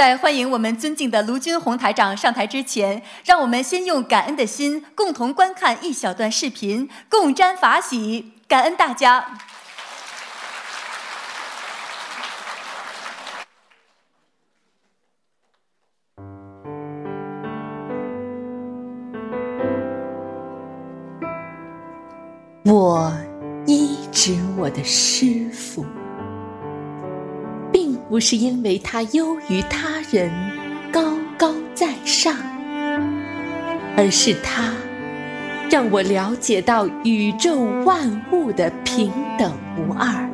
[0.00, 9.26] 在欢迎我们尊敬的卢军红台长上台之前，让我们先用感恩的心，共同观看一小段视频，共沾法喜，感恩大家。
[22.64, 23.12] 我
[23.66, 25.84] 医治我的师傅，
[28.10, 30.28] 不是因为他优于他人、
[30.90, 32.34] 高高在上，
[33.96, 34.72] 而是他
[35.70, 40.28] 让我了解到宇宙万物的平等无二。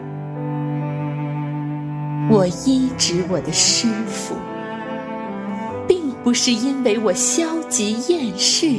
[2.31, 4.34] 我医治我的师傅，
[5.87, 8.70] 并不是因为我消极厌世，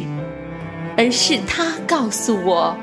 [0.98, 2.76] 而是他告诉我。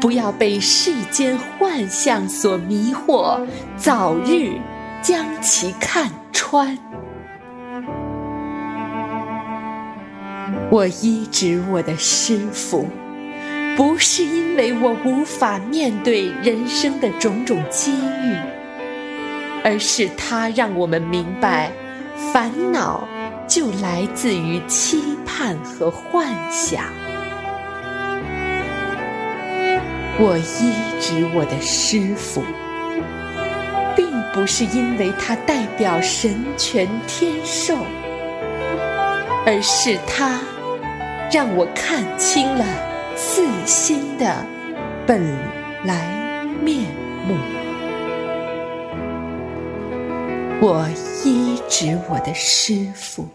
[0.00, 3.44] 不要被世间幻象所迷惑，
[3.76, 4.52] 早日
[5.02, 6.76] 将其看穿。
[10.70, 12.86] 我医治我的师傅，
[13.76, 18.36] 不是因为我无法面对人生的种种机遇，
[19.64, 21.70] 而是他让我们明白，
[22.32, 23.06] 烦恼
[23.46, 26.84] 就来自于期盼和幻想。
[30.20, 32.42] 我医治我的师傅，
[34.34, 37.76] 不是因为他代表神权天授，
[39.44, 40.40] 而是他
[41.32, 42.64] 让我看清了
[43.16, 44.44] 自心的
[45.06, 45.20] 本
[45.84, 46.84] 来面
[47.26, 47.34] 目。
[50.60, 50.86] 我
[51.24, 53.26] 医治我的师傅，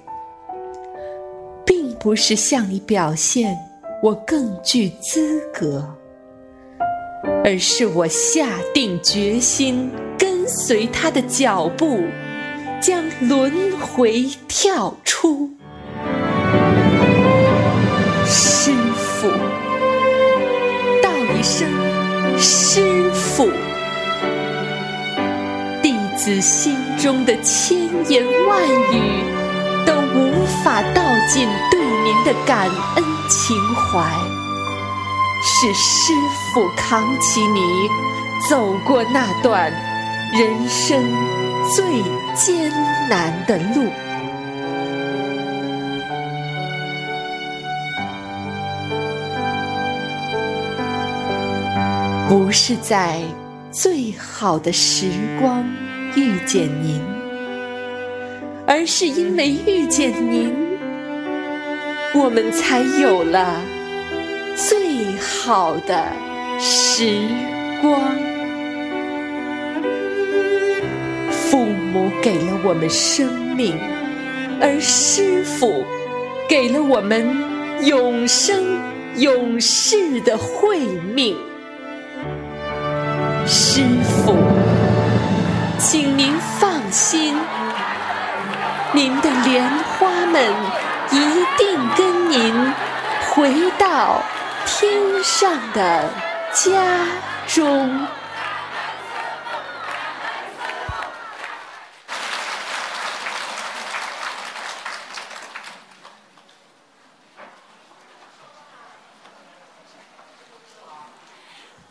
[1.66, 3.58] 并不是向你表现
[4.02, 5.86] 我更具资格。
[7.46, 9.90] 而是我下定决心
[10.44, 12.02] 跟随他的脚步，
[12.82, 15.52] 将轮回跳出。
[18.26, 19.30] 师傅，
[21.02, 21.66] 道一声
[22.38, 23.50] 师傅，
[25.82, 27.78] 弟子心中的千
[28.10, 29.24] 言万语
[29.86, 32.68] 都无法道尽对您的感
[32.98, 34.04] 恩情怀。
[35.42, 36.12] 是师
[36.54, 37.62] 傅扛起你
[38.50, 39.72] 走过那段
[40.36, 41.00] 人生
[41.76, 41.86] 最
[42.34, 42.72] 艰
[43.08, 43.88] 难的路，
[52.28, 53.20] 不是在
[53.70, 55.64] 最好的时光
[56.16, 57.00] 遇见您，
[58.66, 60.52] 而是因为遇见您，
[62.16, 63.62] 我们才有了。
[64.56, 66.08] 最好的
[66.60, 67.28] 时
[67.84, 68.02] 光，
[71.54, 73.80] 父母给了我们生命，
[74.60, 75.86] 而师傅
[76.50, 78.80] 给了我们永生
[79.18, 80.80] 永世的慧
[81.14, 81.38] 命。
[83.46, 84.36] 师傅，
[85.78, 87.38] 请您放心，
[88.92, 89.64] 您的莲
[90.00, 90.42] 花们
[91.12, 92.52] 一定跟您
[93.30, 94.24] 回到。
[94.66, 94.92] 天
[95.24, 96.10] 上的
[96.52, 97.06] 家
[97.46, 98.08] 中，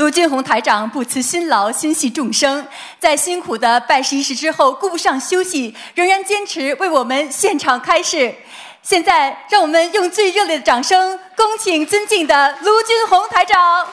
[0.03, 2.67] 卢俊宏台长不辞辛劳，心系众生，
[2.99, 8.35] 在辛苦的拜师仪式之后，顾不上休息，仍然坚持为我们现场开示。
[8.83, 13.87] 现在，让我们用最热烈的掌声，恭请尊敬的卢军宏台长。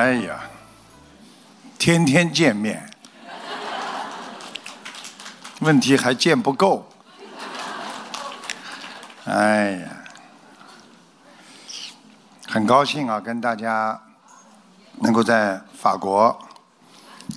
[0.00, 0.40] 哎呀，
[1.78, 2.90] 天天见面，
[5.60, 6.88] 问题还见不够。
[9.26, 9.88] 哎呀，
[12.48, 14.00] 很高兴啊，跟大家
[15.00, 16.34] 能够在法国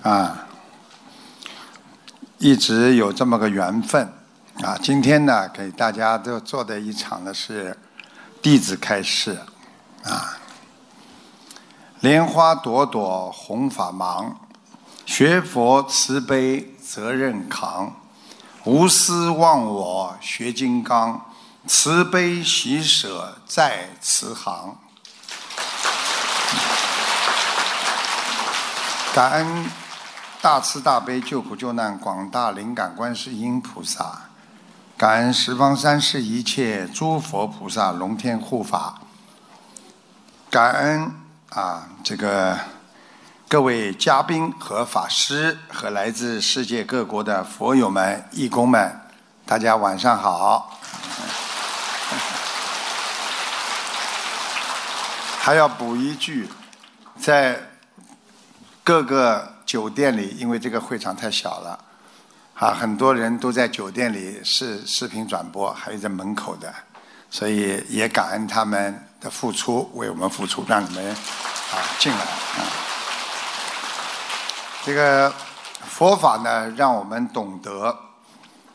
[0.02, 0.48] 啊，
[2.38, 4.08] 一直有这么个缘分
[4.62, 4.80] 啊。
[4.82, 7.78] 今天呢，给大家都做的一场呢是
[8.42, 9.38] 弟子开示
[10.06, 10.33] 啊。
[12.04, 14.36] 莲花朵朵红法忙，
[15.06, 17.96] 学佛慈悲责任扛。
[18.66, 21.22] 无私忘我学金刚，
[21.66, 24.76] 慈悲喜舍在慈航。
[29.14, 29.66] 感恩
[30.42, 34.24] 大慈大悲救苦救难广大灵感观世音菩萨，
[34.98, 39.00] 感恩十方三世一切诸佛菩萨龙天护法，
[40.50, 41.23] 感恩
[41.54, 42.58] 啊这个
[43.48, 49.00] 各位嘉宾和法师和来自世界各国的佛友们、义工们，
[49.46, 50.80] 大家晚上好。
[55.38, 56.50] 还要补一句，
[57.20, 57.60] 在
[58.84, 61.80] 各个酒店里，因为这个会场太小了，
[62.56, 66.74] 啊，很多人都在酒店里视视频转播，还有在门口的，
[67.30, 72.68] 所以也感恩他们的付出，为我们付出，让你们啊进来啊。
[74.84, 75.34] 这个
[75.88, 77.98] 佛法呢，让我们懂得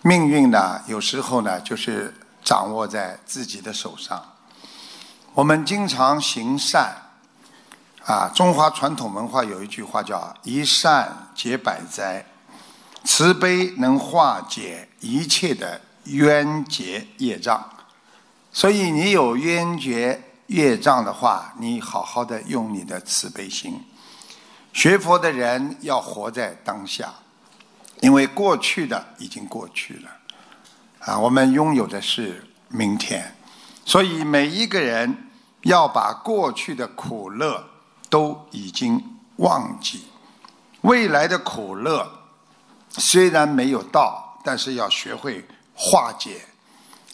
[0.00, 4.24] 命运呢，有时候呢，就是掌握在自己的手上。
[5.34, 6.96] 我们经常行善，
[8.06, 12.24] 啊，中华传统文化有一句话叫“一善解百灾”，
[13.04, 17.68] 慈悲能化解一切的冤结业障。
[18.50, 23.82] 所以你有冤结业障的话，你好好的用你的慈悲心。
[24.74, 27.14] 学佛的人要活在当下，
[28.02, 30.10] 因为过去的已经过去了，
[30.98, 33.34] 啊，我们拥有的是明天，
[33.84, 35.24] 所以每一个人。
[35.62, 37.68] 要把过去的苦乐
[38.08, 40.04] 都已经忘记，
[40.82, 42.08] 未来的苦乐
[42.90, 46.42] 虽然没有到，但是要学会化解。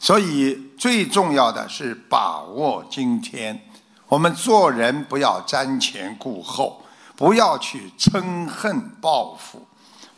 [0.05, 3.59] 所以最重要的是把握今天。
[4.07, 6.85] 我们做人不要瞻前顾后，
[7.17, 9.67] 不要去嗔恨报复。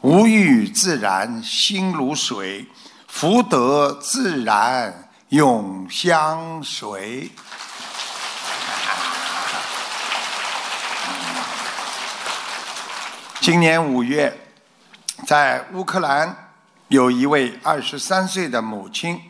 [0.00, 2.66] 无欲自然心如水，
[3.06, 7.30] 福德自然永相随。
[13.40, 14.36] 今年五月，
[15.24, 16.50] 在乌克兰
[16.88, 19.20] 有一位二十三岁的母亲，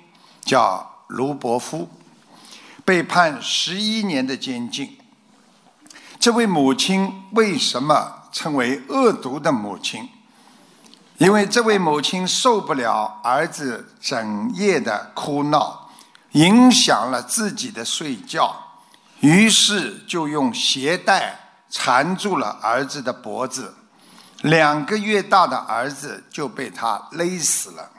[0.46, 1.90] 叫卢伯夫，
[2.84, 4.96] 被判十一年的监禁。
[6.20, 10.08] 这位母亲为什么称为恶毒的母亲？
[11.18, 15.90] 因为这位母亲受不了儿子整夜的哭闹，
[16.32, 18.54] 影响了自己的睡觉，
[19.20, 21.38] 于是就用鞋带
[21.70, 23.74] 缠住了儿子的脖子。
[24.42, 27.90] 两个月大的儿子就被他勒死了。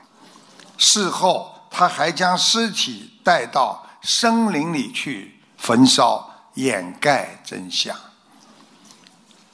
[0.77, 7.95] 事后，他还将尸体带到森林里去焚烧，掩盖真相。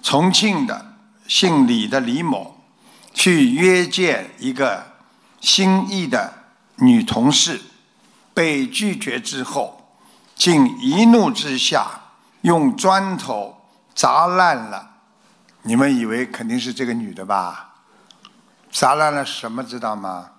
[0.01, 0.93] 重庆的
[1.27, 2.63] 姓李的李某
[3.13, 4.85] 去约见一个
[5.41, 6.33] 心仪的
[6.77, 7.59] 女同事，
[8.33, 9.97] 被拒绝之后，
[10.33, 11.85] 竟一怒之下
[12.43, 14.91] 用砖头砸烂了。
[15.63, 17.73] 你们以为肯定是这个女的吧？
[18.71, 20.29] 砸烂了什么知道吗？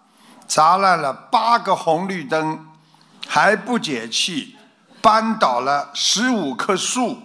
[0.47, 2.67] 砸烂了八个红绿灯，
[3.27, 4.57] 还不解气，
[5.01, 7.19] 扳倒了十五棵树，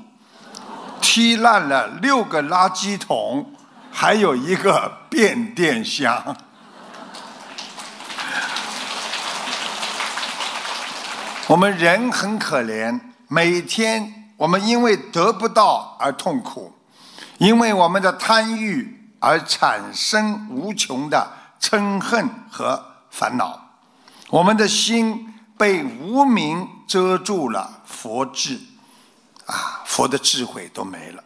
[1.02, 3.54] 踢烂了六个垃圾桶，
[3.92, 6.36] 还有一个变电箱。
[11.48, 16.76] 我们人很可怜，每天我们因为得不到而痛苦。
[17.40, 21.26] 因为我们的贪欲而产生无穷的
[21.62, 22.89] 嗔恨和
[23.20, 23.60] 烦恼，
[24.30, 28.58] 我们的心被无名遮住了佛智，
[29.46, 31.22] 啊，佛的智慧都没了，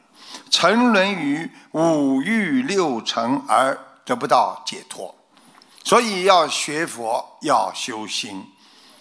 [0.50, 5.14] 沉沦于五欲六尘而得不到解脱，
[5.84, 8.44] 所以要学佛，要修心，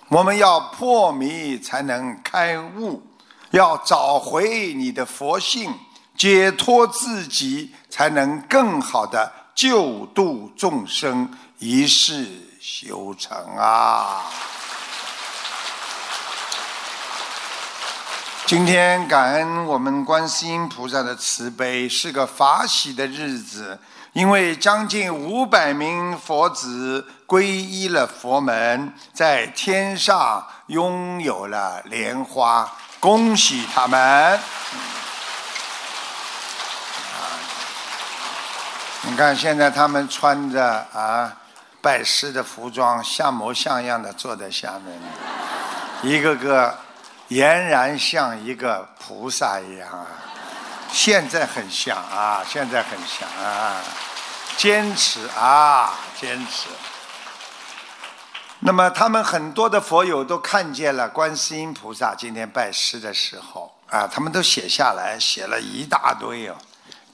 [0.08, 3.02] 我们要破迷才能开悟，
[3.52, 5.72] 要找回你的佛性。
[6.14, 14.22] 解脱自己，才能更好的救度众生，一世修成啊！
[18.46, 23.80] 今天感恩我们观世音菩萨的慈悲，是个法喜的日子，
[24.12, 34.38] 因为将近五百名佛子皈依了佛门，在天上拥有了莲花，恭喜他们！
[39.00, 41.38] 你看，现在他们穿着啊
[41.82, 44.98] 拜师的服装，像模像样的坐在下面，
[46.02, 46.78] 一个个
[47.28, 50.06] 俨然像一个菩萨一样啊！
[50.92, 53.80] 现在很像啊，现在很像啊！
[54.56, 56.68] 坚持啊，坚持！
[58.60, 66.54] 那么他们很多的佛友都看见了观世音菩萨今天拜师的时候啊，他们都写下来，写了一大堆哦，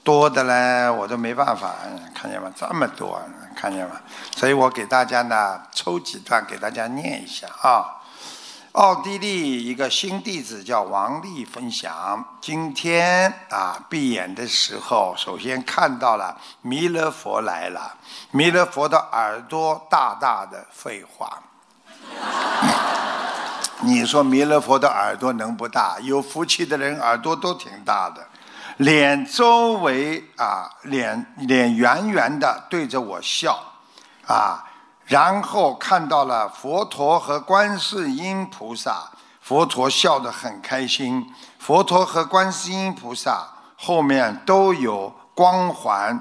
[0.03, 1.73] 多的嘞我都没办法，
[2.13, 2.51] 看见吗？
[2.55, 3.19] 这么多，
[3.59, 3.99] 看见吗？
[4.37, 7.99] 所以我给大家呢抽几段给大家念一下啊。
[8.73, 17.97] 奥地利一个新弟子叫王丽分享，今天啊闭眼的时候，首先看到了弥勒佛来了。
[18.31, 21.41] 弥勒佛的耳朵大大的，废话。
[23.81, 25.97] 你说弥勒佛的耳朵能不大？
[26.01, 28.25] 有福气的人耳朵都挺大的。
[28.79, 33.61] 脸周围啊，脸脸圆圆的，对着我笑，
[34.25, 34.63] 啊。
[35.05, 41.35] 然后看到了佛陀和观世音菩萨，佛陀笑得很开心。
[41.57, 43.45] 佛陀和观世音菩萨
[43.75, 46.17] 后面都有光环。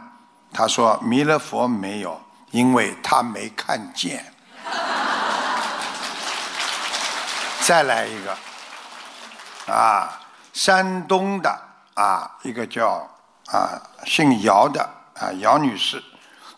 [0.53, 4.33] 他说弥勒佛没有，因为他没看见。
[7.63, 8.37] 再来一个，
[9.73, 10.11] 啊，
[10.53, 11.68] 山东的
[11.99, 13.05] 啊，一个叫
[13.47, 16.03] 啊姓姚的啊姚女士，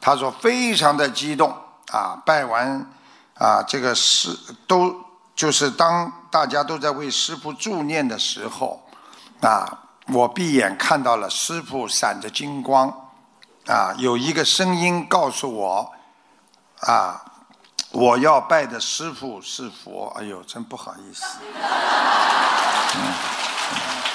[0.00, 1.56] 她说非常的激动。
[1.92, 2.86] 啊，拜完
[3.34, 4.30] 啊，这个师
[4.68, 4.94] 都
[5.34, 8.80] 就是当大家都在为师傅助念的时候，
[9.42, 9.66] 啊，
[10.12, 12.88] 我闭眼看到了师傅闪着金光，
[13.66, 15.92] 啊，有一个声音告诉我，
[16.82, 17.20] 啊，
[17.90, 20.14] 我要拜的师傅是佛。
[20.16, 21.24] 哎呦，真不好意思。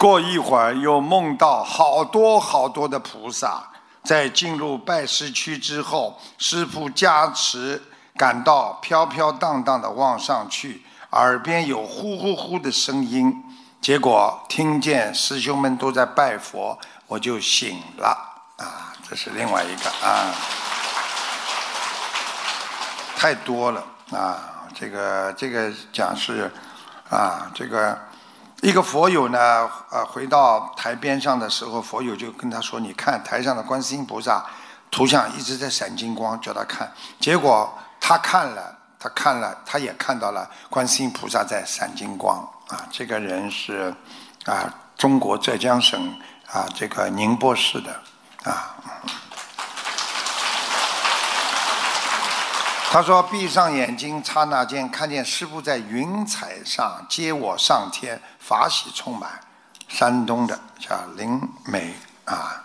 [0.00, 3.64] 过一会儿又梦到好多好多的菩萨。
[4.02, 7.82] 在进入拜师区之后，师傅加持，
[8.16, 13.44] 感到飘飘荡荡的往上去，耳边有呼呼呼的声音，
[13.78, 18.08] 结果听见师兄们都在拜佛，我就醒了。
[18.56, 20.32] 啊，这是另外一个啊，
[23.14, 26.50] 太多了啊，这个这个讲是
[27.10, 27.98] 啊，这个。
[28.62, 34.44] 一个佛友呢，呃，回到台边上的时候，佛友就跟他说：“你看台上的观世音菩萨
[34.90, 42.36] 图像一直在闪金光，叫他看。”结果他看了，他看了，他也看到了观世音菩萨在闪金光。
[42.68, 43.94] 啊，这个人是
[44.44, 46.14] 啊，中国浙江省
[46.52, 47.92] 啊，这个宁波市的
[48.44, 48.76] 啊。
[52.92, 59.38] 他说：“闭上眼睛，刹那间看见师傅在云彩上接我上天，法喜充满。”
[59.86, 61.94] 山东的叫林美
[62.24, 62.64] 啊。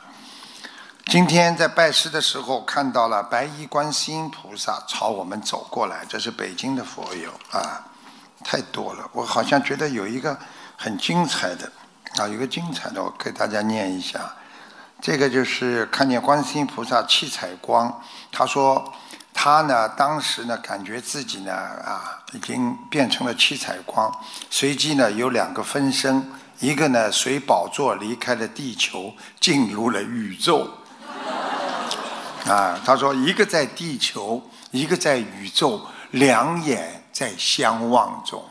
[1.06, 7.86] 今天在拜师的时候，看到了白衣观世音菩萨朝我们走过来，这是北京的佛友啊，
[8.44, 9.08] 太多了。
[9.14, 10.36] 我好像觉得有一个
[10.76, 11.72] 很精彩的
[12.18, 14.34] 啊，有个精彩的，我给大家念一下。
[15.00, 18.02] 这个就是看见观世音菩萨七彩光，
[18.32, 18.92] 他说。
[19.38, 24.12] 他呢，当时呢，感觉自己呢，啊，已经变成了七彩光。
[24.50, 30.68] 随即呢，有两个分身，一个呢随宝座离开了地球，进入了宇宙。
[32.48, 38.42] 啊，他说，一个在地球，一个在宇宙，两眼在相望中。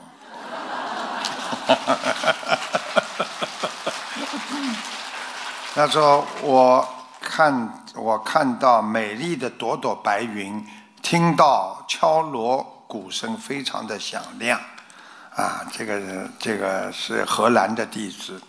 [5.75, 6.87] 他说，我
[7.25, 7.81] 看。
[7.97, 10.67] 我看到美丽的朵朵白云，
[11.01, 14.59] 听到敲锣鼓声非常的响亮，
[15.37, 18.43] 啊，这个这个是荷兰的弟子，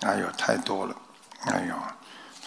[0.00, 0.96] 哎呦太多了，
[1.46, 1.74] 哎呦，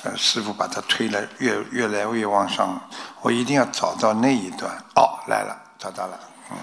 [0.03, 2.77] 呃师傅把他推了越越来越往上，
[3.21, 6.19] 我一定要找到那一段，哦来了找到了，
[6.51, 6.57] 嗯，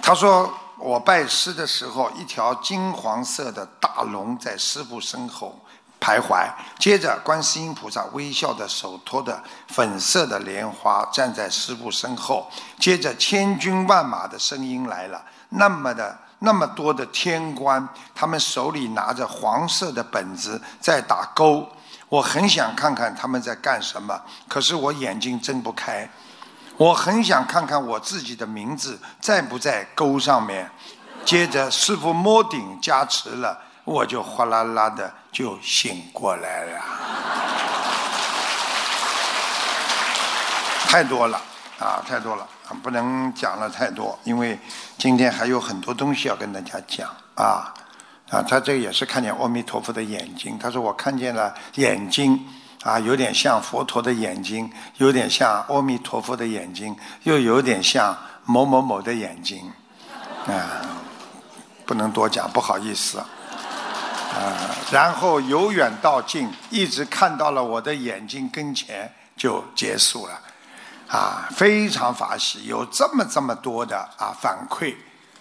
[0.00, 5.62] 他说我拜师的时候，一条金黄色的大龙在师傅身后。
[6.00, 21.68] 徘徊，接着观世音菩萨微笑的手托的粉色的莲花站在师傅身后，接着千军万马的声音来了，那么的那么多的天官，他们手里拿着黄色的本子在打勾，
[22.08, 26.08] 我很想看看他们在干什么，可是我眼睛睁不开，
[26.76, 30.70] 我很想看看我自己的名字在不在勾上面，
[31.24, 33.64] 接着师傅摸顶加持了。
[33.88, 36.82] 我就哗啦啦的就醒过来了，
[40.86, 41.40] 太多了
[41.80, 42.46] 啊，太多了，
[42.82, 44.58] 不能讲了太多，因为
[44.98, 47.72] 今天还有很多东西要跟大家讲啊
[48.30, 52.46] 啊，他这也是看见阿弥陀佛的眼睛，他说我看见了眼睛
[52.82, 58.14] 啊，有点像佛陀的眼睛，有点像阿弥陀佛的眼睛，又有点像
[58.44, 59.72] 某某某的眼睛
[60.46, 60.84] 啊，
[61.86, 63.18] 不能多讲，不好意思。
[64.30, 70.40] 啊，然后由远到近，一直看到了我的眼睛跟前，就结束了，
[71.08, 74.94] 啊，非常法喜，有这么这么多的啊反馈，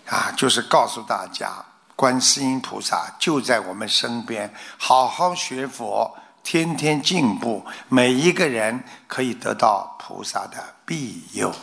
[0.08, 1.52] 啊，就是告诉大家，
[1.96, 11.54] 观世音菩萨就在我们身边，好好学佛，天天进步，每一个人可以得到菩萨的庇佑。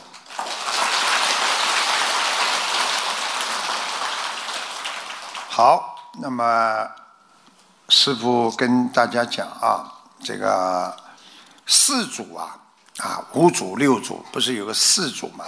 [5.48, 6.86] 好，那么
[7.96, 9.86] 师傅跟大家讲啊，
[10.20, 10.94] 这个
[11.64, 12.58] 四祖啊，
[12.98, 15.44] 啊五祖六祖不是有个四祖吗？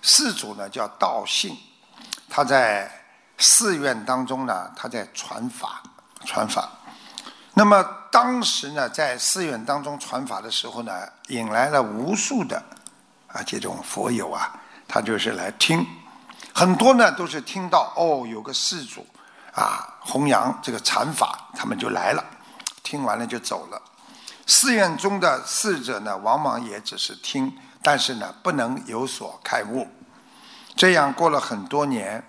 [0.00, 1.54] 四祖呢叫道信，
[2.26, 2.90] 他在
[3.36, 5.82] 寺院当中呢，他在传法，
[6.24, 6.70] 传法。
[7.52, 12.56] 那么当时呢，在寺院当中传法的时候呢，引来了无数的
[13.26, 15.86] 啊这种佛友啊，他就是来听，
[16.54, 19.06] 很多呢都是听到哦有个四祖。
[19.54, 22.24] 啊，弘扬这个禅法，他们就来了，
[22.82, 23.82] 听完了就走了。
[24.46, 29.88] 寺院中的侍者呢，往往也只是听，但是呢，不能有所开悟。
[30.76, 32.24] 这样过了很多年，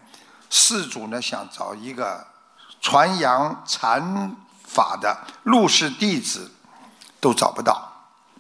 [0.49, 2.27] 寺主呢想找一个
[2.79, 6.51] 传扬禅法的入室弟子，
[7.19, 7.91] 都找不到，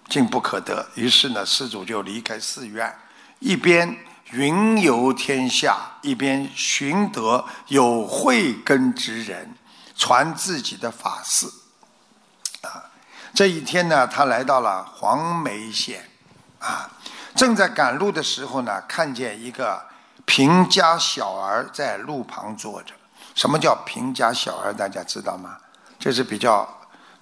[0.09, 0.87] 竟不可得。
[0.95, 2.95] 于是呢，寺主就离开寺院，
[3.39, 3.97] 一边。
[4.31, 9.53] 云游天下，一边寻得有慧根之人，
[9.95, 11.47] 传自己的法事。
[12.61, 12.89] 啊，
[13.33, 16.09] 这一天呢，他来到了黄梅县，
[16.59, 16.89] 啊，
[17.35, 19.85] 正在赶路的时候呢，看见一个
[20.25, 22.93] 贫家小儿在路旁坐着。
[23.35, 24.73] 什么叫贫家小儿？
[24.73, 25.57] 大家知道吗？
[25.99, 26.67] 这是比较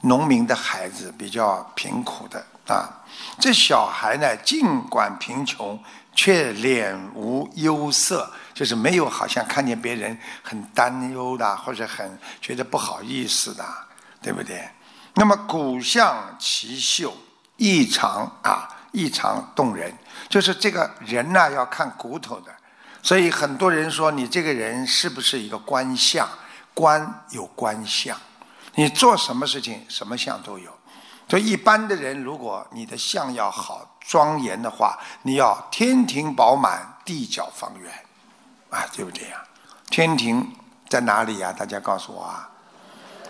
[0.01, 3.01] 农民的孩子，比较贫苦的啊。
[3.39, 5.81] 这小孩呢，尽管贫穷。
[6.21, 13.63] 却脸无忧色，就是没有好像看见别人很担忧的，或者很觉得不好意思的，
[14.21, 14.69] 对不对？
[15.13, 17.15] 那么骨相奇秀，
[17.55, 19.93] 异常啊，异常动人。
[20.27, 22.53] 就是这个人呢，要看骨头的，
[23.01, 26.27] 所以很多人说你这个人是不是一个官相？
[26.73, 28.17] 官有官相，
[28.75, 30.69] 你做什么事情，什么相都有。
[31.29, 33.88] 所以一般的人，如果你的相要好。
[34.09, 37.93] 庄严的话，你要天庭饱满，地角方圆，
[38.71, 39.43] 啊，对不对呀？
[39.91, 40.51] 天庭
[40.89, 41.53] 在哪里呀？
[41.53, 42.49] 大家告诉我啊！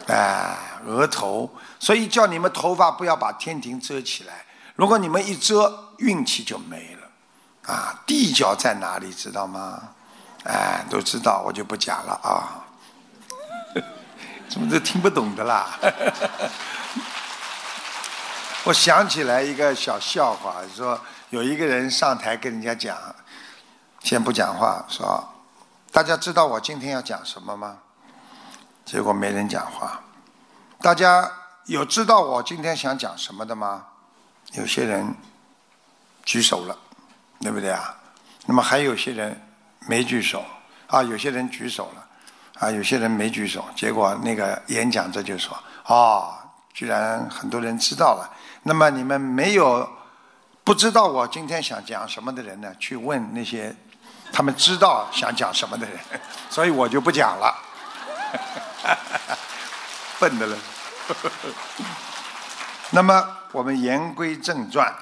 [0.07, 4.45] 哎，额头，所以叫你们头发不要把天庭遮起来。
[4.75, 7.73] 如果你们一遮，运气就没了。
[7.73, 9.13] 啊，地角在哪里？
[9.13, 9.81] 知道吗？
[10.45, 12.63] 哎，都知道，我就不讲了啊。
[14.47, 15.77] 怎么都听不懂的啦？
[18.65, 22.97] 我想起来一个小笑话，说有一个人上台跟人家讲，
[24.03, 25.23] 先不讲话，说
[25.91, 27.77] 大家知道我今天要讲什么吗？
[28.85, 30.01] 结果没人讲话。
[30.81, 31.31] 大家
[31.65, 33.85] 有知道我今天想讲什么的吗？
[34.51, 35.15] 有些人
[36.23, 36.77] 举手了，
[37.39, 37.95] 对不对啊？
[38.45, 39.39] 那么还有些人
[39.87, 40.43] 没举手
[40.87, 42.05] 啊，有些人举手了
[42.59, 43.63] 啊，有些人没举手。
[43.73, 46.33] 结果那个演讲者就说：“哦，
[46.73, 48.29] 居然很多人知道了。”
[48.63, 49.89] 那么你们没有
[50.63, 52.73] 不知道我今天想讲什么的人呢？
[52.79, 53.75] 去问那些
[54.31, 55.99] 他们知道想讲什么的人，
[56.49, 57.55] 所以我就不讲了。
[60.19, 60.57] 笨的了。
[62.91, 64.93] 那么我们言归正传，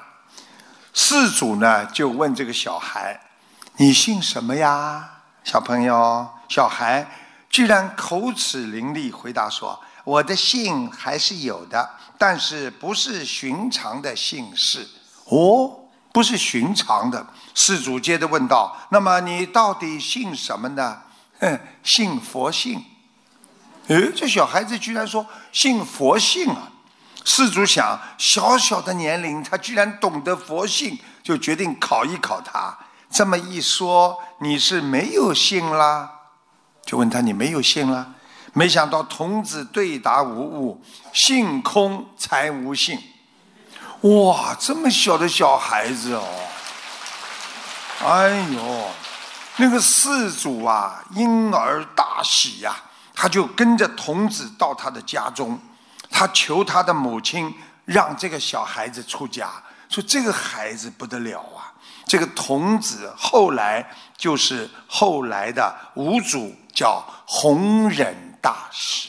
[0.94, 3.20] 事主呢就问这个小孩
[3.76, 5.08] ：“你姓什么呀？”
[5.44, 7.06] 小朋友，小孩
[7.50, 14.88] 居然口齿伶俐回答说：“我的姓还是有的。”但是不是寻常的姓氏
[15.26, 15.70] 哦，
[16.12, 17.24] 不是寻常的。
[17.54, 21.02] 世主接着问道：“那么你到底姓什么呢
[21.38, 22.84] ？”“哼，姓佛姓。”
[23.86, 26.72] 诶，这小孩子居然说姓佛姓啊！
[27.24, 32.76] 世主想，小小的年龄，他居然懂得佛性，就决定考一考他。
[33.10, 36.10] 这么一说，你是没有姓啦？
[36.84, 38.14] 就问他：“你没有姓了？”
[38.52, 40.82] 没想到童子对答无误，
[41.12, 42.98] 性空才无性。
[44.02, 46.24] 哇，这么小的小孩子哦！
[48.04, 48.90] 哎呦，
[49.56, 52.76] 那个四主啊，因而大喜呀，
[53.12, 55.58] 他就跟着童子到他的家中，
[56.08, 57.52] 他求他的母亲
[57.84, 59.50] 让这个小孩子出家，
[59.88, 61.74] 说这个孩子不得了啊！
[62.06, 63.84] 这个童子后来
[64.16, 68.27] 就是后来的五祖，叫弘忍。
[68.40, 69.08] 大师，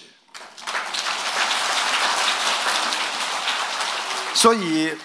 [4.33, 4.97] 所以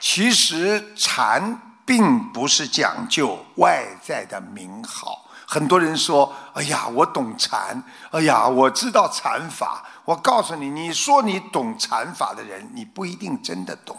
[0.00, 5.20] 其实禅并不是讲究外在的名号。
[5.46, 13.96] 很多人说：“哎呀，我懂禅，哎呀，我知道禅法。”我告诉你，你说你懂禅法的人，你不一定真的懂。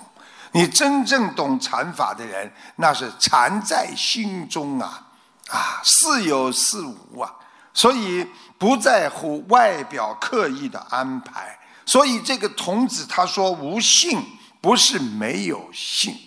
[0.51, 5.07] 你真正懂禅法的人，那是禅在心中啊，
[5.49, 7.33] 啊，似有似无啊，
[7.73, 11.57] 所以不在乎外表刻意的安排。
[11.85, 14.23] 所以这个童子他说无性，
[14.59, 16.17] 不是没有性，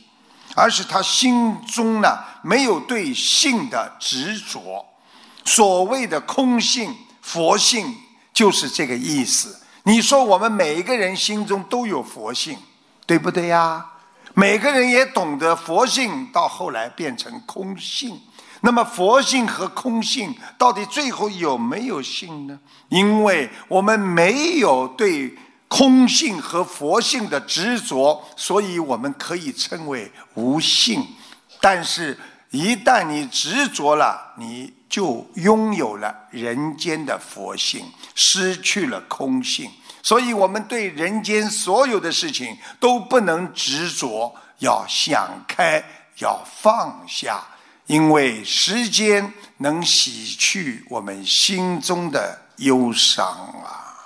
[0.54, 4.86] 而是他心中呢没有对性的执着。
[5.44, 7.96] 所谓的空性、佛性，
[8.32, 9.60] 就是这个意思。
[9.84, 12.58] 你说我们每一个人心中都有佛性，
[13.06, 13.84] 对不对呀？
[14.34, 18.20] 每个人也懂得佛性，到后来变成空性。
[18.60, 22.58] 那么佛性和空性到底最后有没有性呢？
[22.88, 25.36] 因为我们没有对
[25.68, 31.06] 空性和佛性的执着，所以我们可以称为无性。
[31.60, 32.18] 但是，
[32.50, 34.74] 一旦你执着了，你。
[34.88, 39.70] 就拥有了人间的佛性，失去了空性。
[40.02, 45.84] 所以，我们对人间所有的事情都不能执着，要想开，
[46.20, 47.46] 要放下，
[47.88, 53.96] 因为时间能洗去我们心中的忧伤啊。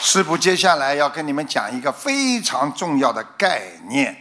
[0.00, 4.16] 师傅接下来要跟你们讲一个非常重要的概念。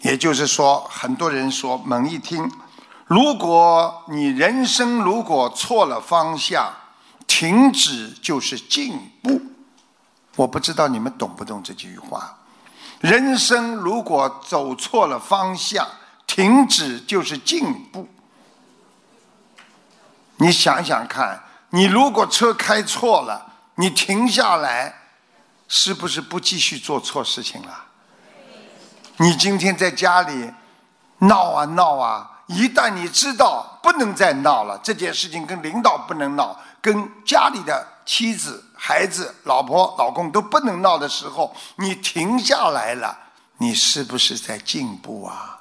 [0.00, 2.50] 也就是说，很多人说猛一听，
[3.06, 6.74] 如果你人生如果错了方向，
[7.28, 9.40] 停止就是进步。
[10.34, 12.36] 我不知道你们懂不懂这句话。
[13.00, 15.86] 人生如果走错了方向，
[16.26, 18.08] 停止就是进步。
[20.36, 24.94] 你想想看，你如果车开错了，你停下来，
[25.68, 27.84] 是不是不继续做错事情了？
[29.16, 30.52] 你今天在家里
[31.18, 43.14] 闹啊闹啊，一旦你知道不能再闹了，这件事情跟领导不能闹，跟家里的妻子、孩子、老婆、老公都不能闹的时候，你停下来了，
[43.58, 45.58] 你是不是在进步啊？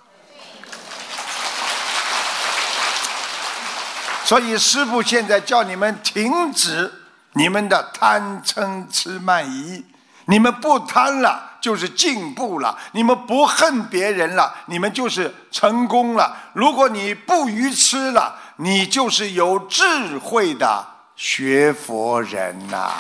[4.23, 6.89] 所以师傅现在叫你们停止
[7.33, 9.83] 你们的贪嗔痴慢疑，
[10.27, 11.43] 你们不贪了。
[11.59, 16.51] 就是进步了，你们不恨别人了，你们就是成功了。
[16.53, 20.85] 如果你不愚痴了，你就是有智慧的
[21.17, 22.93] 学佛人呐。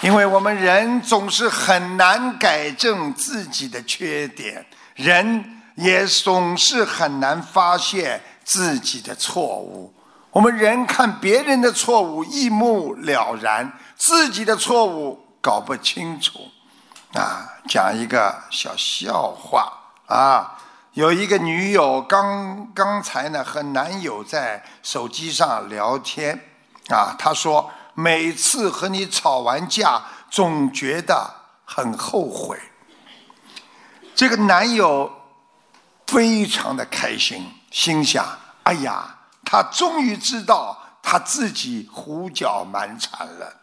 [0.00, 9.92] 因为我们人总是很难改正自己的缺点，人也总是很难发现自己的错误。
[10.30, 13.70] 我们人看别人的错误一目了然。
[13.98, 16.40] 自己的错误搞不清楚，
[17.14, 19.72] 啊，讲一个小笑话
[20.06, 20.58] 啊，
[20.94, 26.38] 有一个女友刚刚才呢和男友在手机上聊天，
[26.88, 32.60] 啊，她说每次和你吵完架，总觉得很后悔。
[34.14, 35.10] 这个男友
[36.06, 38.22] 非常的开心，心想：
[38.64, 43.60] 哎呀，他终于知道他自己胡搅蛮缠了。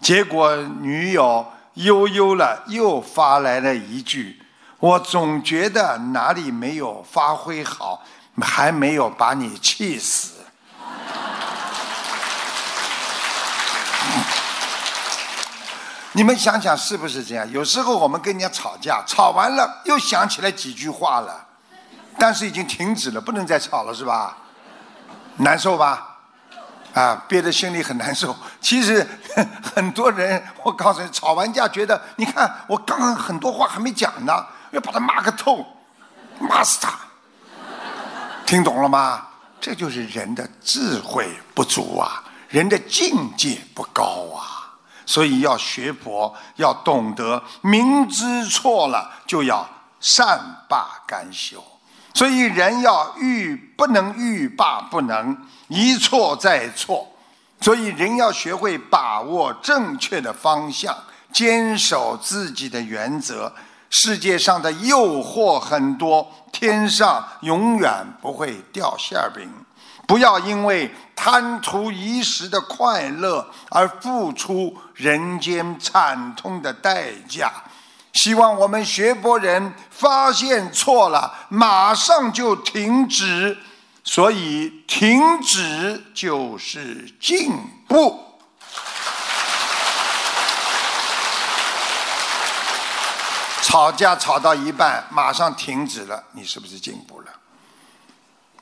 [0.00, 4.41] 结果女友悠悠了，又发来了一句
[4.82, 8.02] ：“我总觉得哪里没有发挥好，
[8.40, 10.32] 还没有把你气死。”
[16.14, 17.48] 你们想想是不是这样？
[17.52, 21.46] 有时候我们跟人家吵架，吵完了又想起来几句话了，
[22.18, 24.36] 但是已经停止了，不能再吵了，是吧？
[25.36, 26.08] 难受吧？
[26.92, 28.36] 啊，憋得心里很难受。
[28.60, 29.06] 其实
[29.62, 35.64] 很多人，我告诉你，吵完架觉得，你看我刚刚很多话还没讲呢，要把他骂个透，
[36.40, 36.98] 骂死他。
[38.44, 39.28] 听懂了吗？
[39.60, 44.02] 这就是人的智慧不足啊，人的境界不高
[44.34, 44.74] 啊。
[45.06, 49.68] 所以要学佛，要懂得明知错了就要
[50.00, 51.62] 善罢甘休。
[52.14, 55.36] 所以人要欲不能欲罢不能。
[55.68, 57.08] 一错再错，
[57.60, 60.96] 所以人要学会把握正确的方向，
[61.32, 63.52] 坚守自己的原则。
[63.94, 69.46] 世界上的诱惑很多，天上永远不会掉馅饼。
[70.08, 77.52] 不要因为贪图一时的快乐而付出人间惨痛的代价。
[78.14, 83.58] 希望我们学佛人发现错了，马上就停止。
[84.04, 87.52] 所以，停止就是进
[87.86, 88.31] 步。
[93.62, 97.30] 吵架吵到一半，马上停止了，你是不是进步了？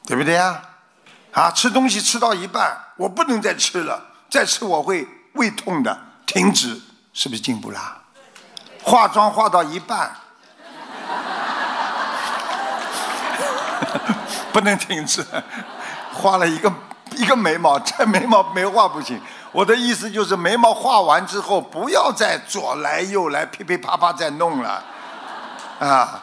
[0.06, 0.62] 对不对呀？
[1.32, 6.80] 啊，吃东西吃到一半，我不能再吃了，再吃我会胃痛的，停止，
[7.12, 7.96] 是不是进步啦？
[8.82, 10.14] 化妆化到一半，
[14.52, 15.24] 不能停止，
[16.12, 16.72] 化了一个
[17.16, 19.20] 一个眉毛， 这眉毛没画不行。
[19.53, 24.83] 我的意思就是眉毛画完之后，不要再左来右来噼噼啪啪再弄了，
[25.81, 26.23] 啊，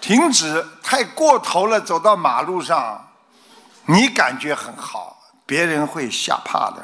[0.00, 3.08] 停止，太过头了，走到马路上，
[3.86, 6.76] 你感觉很好，别人会吓怕的。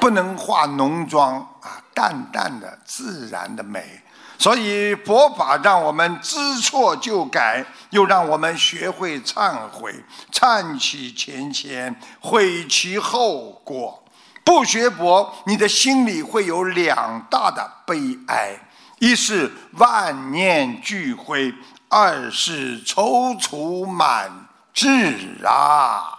[0.00, 4.02] 不能化浓妆啊，淡淡的自然的美。
[4.40, 9.94] 所以佛法让我们知错就改，又让我们学会忏悔，
[10.32, 14.02] 忏其前愆，悔其后果。
[14.42, 18.58] 不学佛，你的心里会有两大的悲哀：
[18.98, 21.52] 一是万念俱灰，
[21.90, 26.16] 二是踌躇满志啊。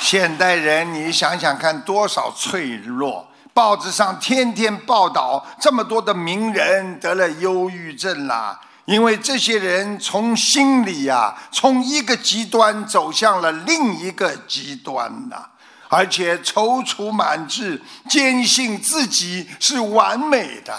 [0.00, 3.28] 现代人，你想想看，多少脆弱。
[3.56, 15.46] 报纸上天天报道这么多的名人得了忧郁症啦，因为这些人从心里呀，从一个极端走向了另一个极端呐，
[15.88, 20.74] 而且踌躇满志，坚信自己是完美的。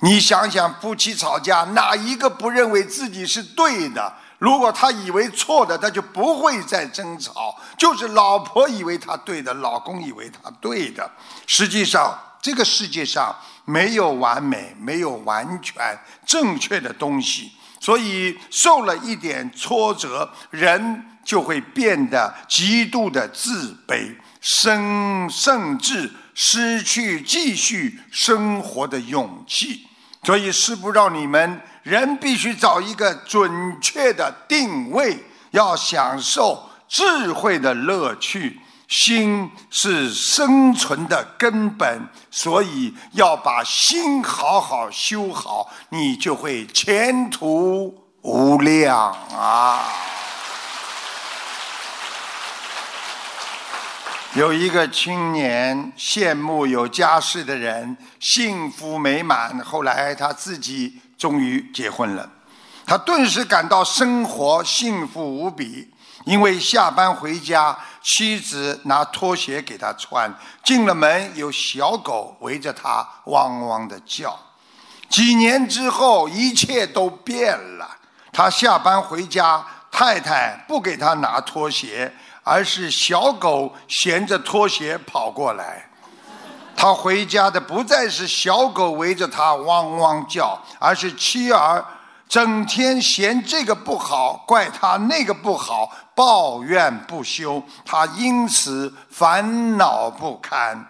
[0.00, 4.12] 你想想，夫妻吵架，哪一个不认为自己是对的？
[4.38, 7.56] 如果他以为错的，他就不会再争吵。
[7.76, 11.10] 就是老婆以为他对的，老公以为他对的。
[11.46, 17.50] 实际上，这个世界上没有完美，没有完全正确的东西。
[17.80, 29.88] 所以，受了一点挫折，人就会变得极度的自卑，甚甚至失去继续生活的勇气。
[30.22, 31.60] 所以，师不让你们。
[31.88, 38.60] 人必须找一个准确的定位，要享受智慧的乐趣。
[38.88, 49.84] 心是生存的根本，所以要把心好好修好，你就会前途无量啊！
[54.34, 61.00] 有一个青年羡慕有家室的人，幸福美满，后来他自己。
[61.18, 62.30] 终于结婚了，
[62.86, 65.92] 他顿时感到生活幸福无比。
[66.24, 74.38] 因为下班回家，妻子拿拖鞋给他穿，进了门有小狗围着他汪汪的叫。
[75.08, 77.96] 几年之后，一切都变了。
[78.30, 85.87] 他下班回家，太太不给他拿拖鞋，而是小狗衔着拖鞋跑过来。
[86.80, 91.84] 他回家的不再是小狗围着他汪汪叫，而是妻儿
[92.28, 97.60] 整天嫌这个不好，怪他那个不好，抱怨不休。
[97.84, 100.86] 他因此烦恼不堪。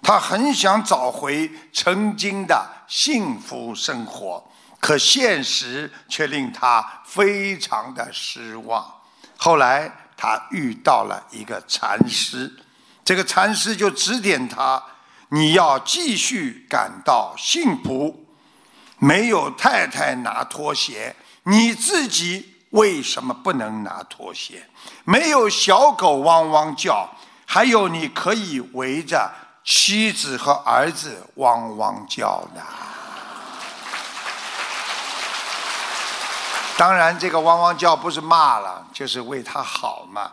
[0.00, 4.44] 他很想找回曾经的幸福生活，
[4.78, 8.86] 可现实却令他非常的失望。
[9.36, 12.48] 后来他遇到了一个禅师，
[13.04, 14.80] 这个禅师就指点他。
[15.34, 18.26] 你要继续感到幸福，
[18.98, 24.68] 没有太太拿拖鞋，你自己为什么不能拿拖鞋？
[25.04, 27.08] 没有小狗汪汪叫，
[27.46, 29.32] 还有你可以围着
[29.64, 32.62] 妻子和儿子汪汪叫的。
[36.76, 40.32] 当然，这个汪汪叫不是骂了，就是为他好嘛。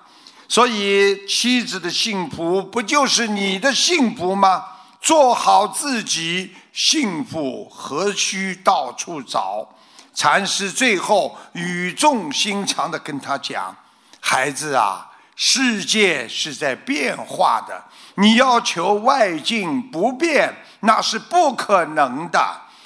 [0.50, 4.66] 所以，妻子的幸福不就是你的幸福吗？
[5.10, 9.68] 做好自己，幸福何须到处找？
[10.14, 13.76] 禅师最后语重心长的跟他讲
[14.22, 17.84] ：“孩子啊，世界是在变化的，
[18.18, 22.40] 你要求外境不变，那是不可能的。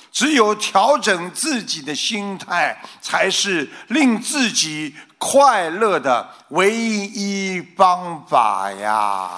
[0.09, 9.29] 只有调整自己的心态，才是令自己快乐的唯一方法呀。”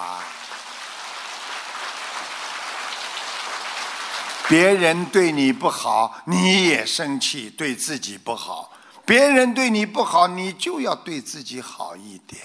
[4.48, 8.70] 别人对你不好，你也生气，对自己不好；
[9.04, 12.40] 别人对你不好，你就要对自己好一点，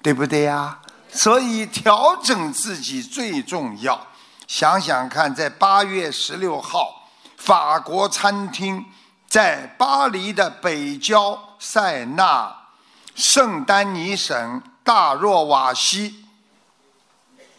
[0.00, 0.78] 对不对呀？
[1.10, 4.06] 所以调整自己最重要。
[4.46, 8.84] 想想看，在八月十六号，法国餐厅
[9.26, 12.68] 在巴黎的北郊塞纳
[13.16, 16.26] 圣丹尼省大若瓦西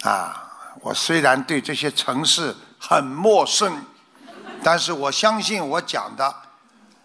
[0.03, 2.55] 啊，我虽然对这些城市。
[2.88, 3.84] 很陌生，
[4.63, 6.36] 但是我相信我讲的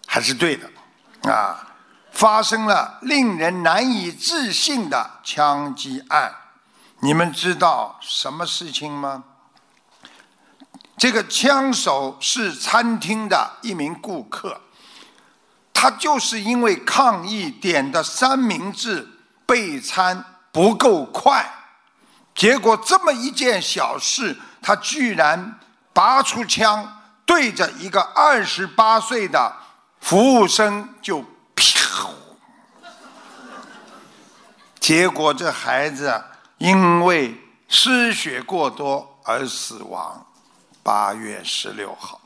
[0.05, 0.69] 还是对的，
[1.23, 1.73] 啊，
[2.11, 6.35] 发生了令人难以置信的枪击案。
[6.99, 9.23] 你们知道什么事情吗？
[10.97, 14.61] 这个枪手是餐厅的一名顾客，
[15.73, 19.09] 他就是因为抗议点的三明治
[19.47, 21.51] 备餐不够快，
[22.35, 25.57] 结果这么一件小事，他居然
[25.93, 29.53] 拔出枪对着一个二十八岁的
[29.99, 31.21] 服务生就
[31.55, 32.09] 啪，
[34.79, 36.23] 结果这孩子
[36.57, 40.25] 因为失血过多而死亡。
[40.83, 42.19] 八月十六号，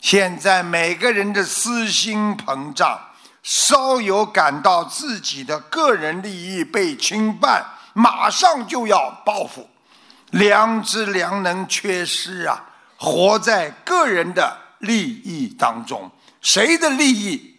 [0.00, 2.98] 现在每个人的私心膨胀，
[3.42, 9.70] 稍有感到自己的个人利益被侵犯，马上就要报复，
[10.30, 12.69] 良知良能缺失啊！
[13.02, 16.10] 活在个人的利益当中，
[16.42, 17.56] 谁的利益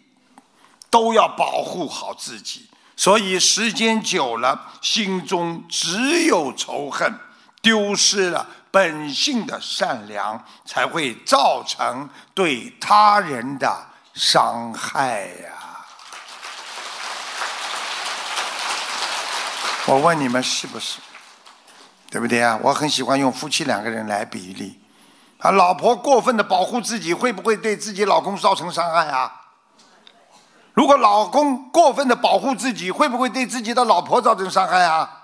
[0.88, 7.18] 都要保护好自己，所以时间久了，心中只有仇恨，
[7.60, 8.46] 丢失了。
[8.70, 15.84] 本性的善良才会造成对他人的伤害呀！
[19.84, 21.00] 我问你们是不是？
[22.08, 22.58] 对不对啊？
[22.62, 24.80] 我很喜欢用夫妻两个人来比例。
[25.42, 29.40] 啊，老婆过分的保护自己，会不会对自己老公造成伤害啊？
[30.72, 35.18] 如果老公过分的保护自己，会不会对自己的老婆造成伤害啊？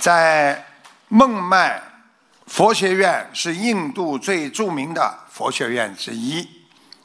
[0.00, 0.64] 在
[1.08, 1.82] 孟买
[2.46, 6.48] 佛学院是印度最著名的佛学院之一。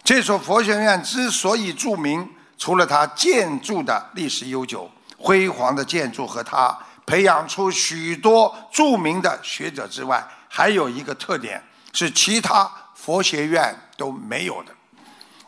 [0.03, 14.75] 这所佛学院之所以著名，除了它建筑的历史悠久、辉煌的建筑和它培养出许多著名的学者之外，还有一个特点是其他佛学院都没有的。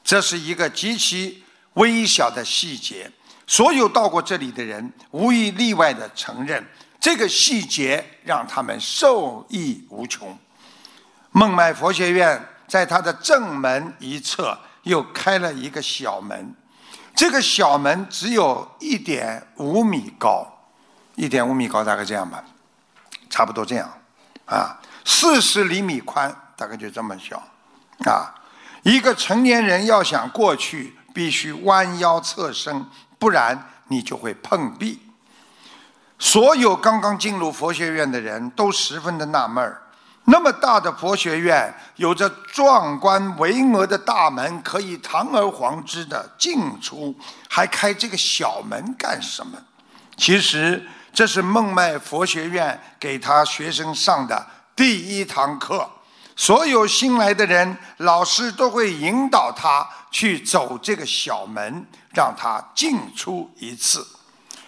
[0.04, 1.44] 这是一个极其
[1.74, 3.12] 微小的细节，
[3.46, 6.66] 所有到过这里的人无一例外的承认。
[7.00, 10.38] 这个细节让他们受益无穷。
[11.32, 16.56] 孟买佛学院在它的正门一侧又开了一个小门，
[17.22, 20.44] 这个小门只有一点五米高，
[21.14, 22.44] 一点五米高大概这样吧，
[23.30, 23.88] 差不多这样，
[24.48, 27.38] 啊，四十厘米宽，大概就这么小，
[28.10, 28.34] 啊，
[28.82, 32.88] 一个成年人要想过去，必须弯腰侧身，
[33.20, 35.00] 不然你就会碰壁。
[36.18, 39.84] 所有刚刚进入佛学院的人都十分的纳闷儿：
[40.26, 47.16] 那么大的佛学院，有着壮观巍峨的大门，可以堂而皇之的进出，
[47.50, 49.58] 还开这个小门干什么？
[50.16, 55.90] 其实这是孟买佛学院给他学生上的第一堂课。
[56.36, 64.08] 所有新来的人，老师都会引导他去走这个小门，让他进出一次。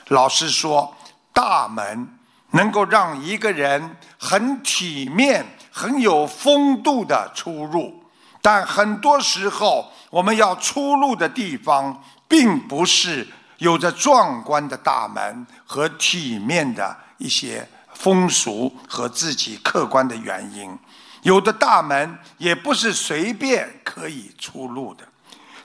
[0.08, 0.96] 老师说。
[1.36, 2.08] 大门
[2.52, 8.02] 能够让一个人很体面、很有风度的出入，
[8.42, 20.80] 但很多时候我们要出入的地方，并不是有着壮观的大门和体面的一些风俗和自己客观的原因。
[21.24, 25.04] 有的大门也不是随便可以出入的，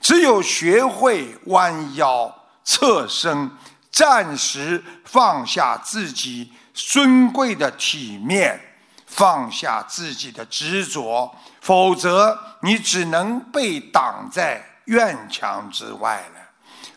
[0.01, 3.49] 只有学会弯腰侧身。
[3.91, 6.53] 暂时放下自己
[6.87, 8.59] 尊贵的体面，
[9.05, 16.39] 放下自己的执着，否则你只能被挡在院墙之外了。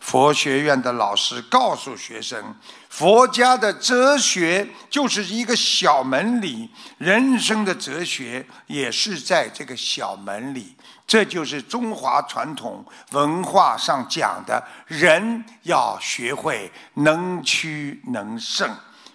[0.00, 2.56] 佛学院的老师告诉学生，
[2.88, 6.68] 佛家的哲学就是一个小门里，
[6.98, 10.76] 人生的哲学也是在这个小门里。
[11.06, 18.68] 这就是中华传统文化上讲的，人要学会能屈能伸，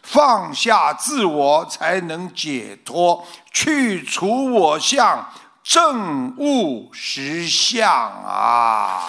[0.07, 5.29] 放下自我才能解脱，去除我相，
[5.61, 9.03] 正悟实相啊！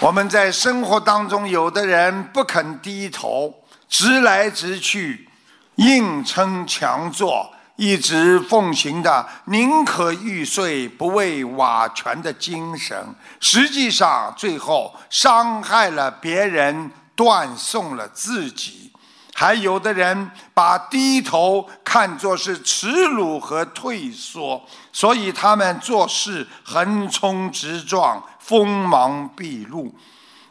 [0.00, 5.28] 我们在生活当中，有的人不肯低头，直来直去，
[5.76, 7.54] 硬撑强做。
[7.80, 12.94] 一直奉行的宁可玉碎不为瓦全的精神，
[13.40, 18.92] 实际上最后伤害了别人，断送了自己。
[19.32, 24.62] 还有的人把低头看作是耻辱和退缩，
[24.92, 29.94] 所以他们做事横冲直撞，锋芒毕露。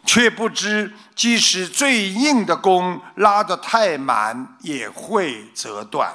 [0.03, 6.11] 却不知即使最硬的弓拉得太满，也会折断。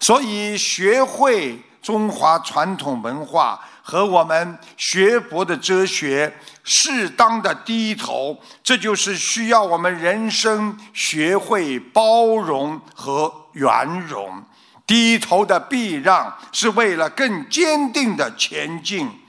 [0.00, 6.34] 所以，学会中华传统文化和我们学佛的哲学，
[6.64, 14.42] 适当的低头，这就是需要我们人生学会包容和圆融。
[14.86, 19.19] 低头的避让，是为了更坚定的前进。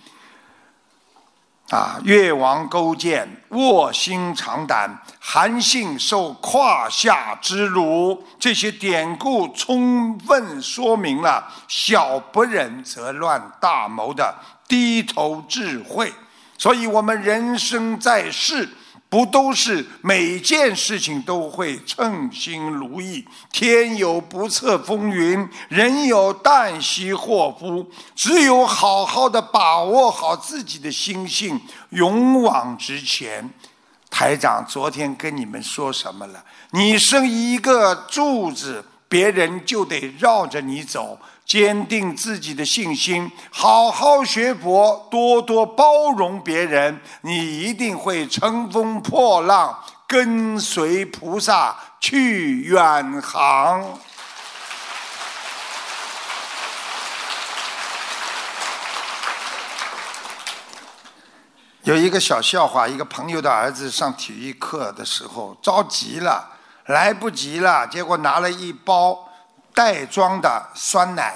[1.72, 14.36] 啊，越王勾践卧薪尝胆，韩信受胯下之辱，这些典故充分说明了“小不忍则乱大谋”的
[14.68, 16.14] 低头智慧。
[16.58, 18.68] 所以，我们人生在世。
[19.12, 23.28] 不都是每件事情都会称心如意？
[23.52, 27.92] 天有不测风云，人有旦夕祸福。
[28.16, 31.60] 只有好好的把握好自己的心性，
[31.90, 33.50] 勇往直前。
[34.10, 36.42] 台长昨天跟你们说什么了？
[36.70, 41.20] 你生一个柱子，别人就得绕着你走。
[41.52, 54.00] 坚定自己的信心，好好学佛，多多包容别人，你一定会乘风破浪，跟随菩萨去远航。
[61.84, 66.52] 有一个小笑话：一个朋友的儿子上体育课的时候着急了，
[66.86, 69.28] 来不及了，结果拿了一包。
[69.74, 71.34] 袋装的酸奶，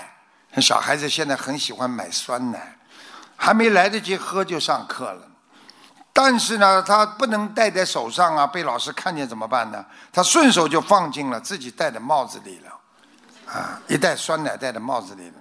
[0.62, 2.78] 小孩子现在很喜欢买酸奶，
[3.36, 5.22] 还没来得及喝就上课了。
[6.14, 9.86] 但是呢，他不能戴在手上啊，被老师看见怎么办呢？
[10.14, 15.34] 他顺手就放进了自己戴的帽子里了，啊，一袋酸奶戴在帽子里了。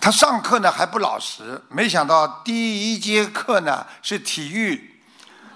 [0.00, 5.00] 他上课呢还不老实，没想到第一节课呢是体育，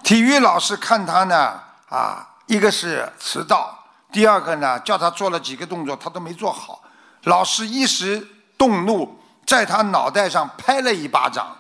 [0.05, 3.77] 体育老师看他呢，啊，一个是迟到。
[4.13, 6.83] 第二个呢，叫他做了几个动作，他都没做好。
[7.25, 8.25] 老师一时
[8.59, 11.57] 动怒，在他脑袋上拍了一巴掌，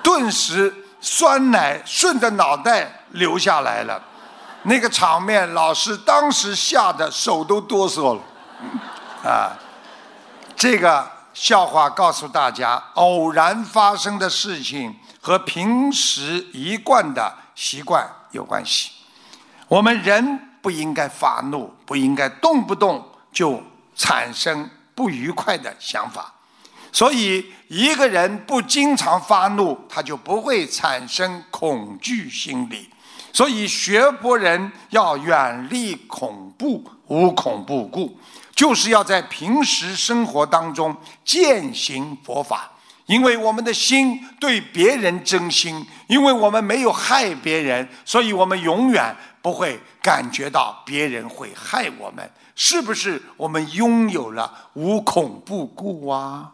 [0.00, 4.00] 顿时酸奶顺着脑袋流下来了。
[4.62, 8.22] 那个场面，老师当时吓得手都哆嗦了。
[9.28, 9.58] 啊，
[10.54, 18.92] 这个笑话告诉大家，偶然发生的事情和平时一贯的习惯有关系。
[19.66, 20.43] 我们人。
[20.64, 23.62] 不应该发怒，不应该动不动就
[23.94, 26.32] 产生不愉快的想法。
[26.90, 32.88] 所以，一个人不经常发怒，他就不会产生恐惧心理。
[33.30, 38.16] 所以，学佛人要远离恐怖，无恐怖故，
[38.54, 40.96] 就是要在平时生活当中
[41.26, 42.70] 践行佛法。
[43.04, 49.14] 因为我们的心对别人真心，因为我们没有害别人，所以我们永远
[49.44, 52.32] 不会感觉到别人会害我们。
[52.56, 56.50] 是不是我们拥有了无恐怖故啊？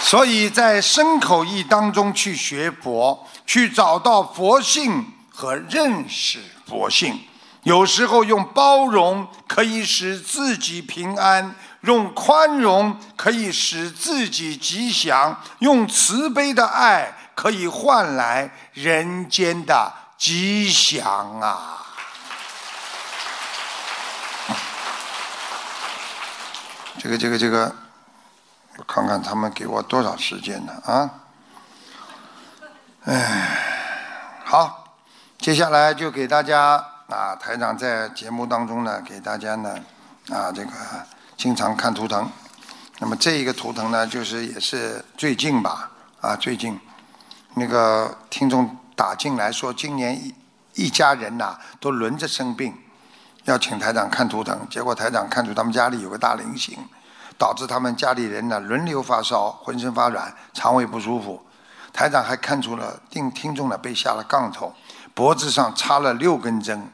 [0.00, 7.20] 所以在身口意当中去学佛，去找到佛性和认识佛性。
[7.62, 11.54] 有时候用包容可以使自己平安。
[11.82, 21.84] 用宽容可以使自己吉祥，用慈悲的爱可以换来人间的吉祥啊！
[26.98, 27.72] 这个这个这个，
[28.78, 30.72] 我看看他们给我多少时间呢？
[30.86, 31.10] 啊，
[33.04, 33.58] 哎，
[34.44, 34.96] 好，
[35.38, 39.78] 接下来就给大家啊，台长在节目当中呢，给大家呢
[40.30, 40.72] 啊这个。
[41.36, 42.32] 经常看图腾，
[42.98, 45.90] 那么这一个图腾呢，就是也是最近吧，
[46.22, 46.80] 啊，最近
[47.58, 50.34] 那个听众打进来说，今年一
[50.74, 52.74] 一家人呐都轮着生病，
[53.44, 56.78] 要请台长看图腾，结果台长看出他们家里有个大灵性，
[57.38, 61.42] 导致他们家里人呢轮流发烧，浑身发软，肠胃不舒服。
[61.94, 64.74] 台长还看出了听听众呢被下了杠头，
[65.14, 66.90] 脖子上插了六根针。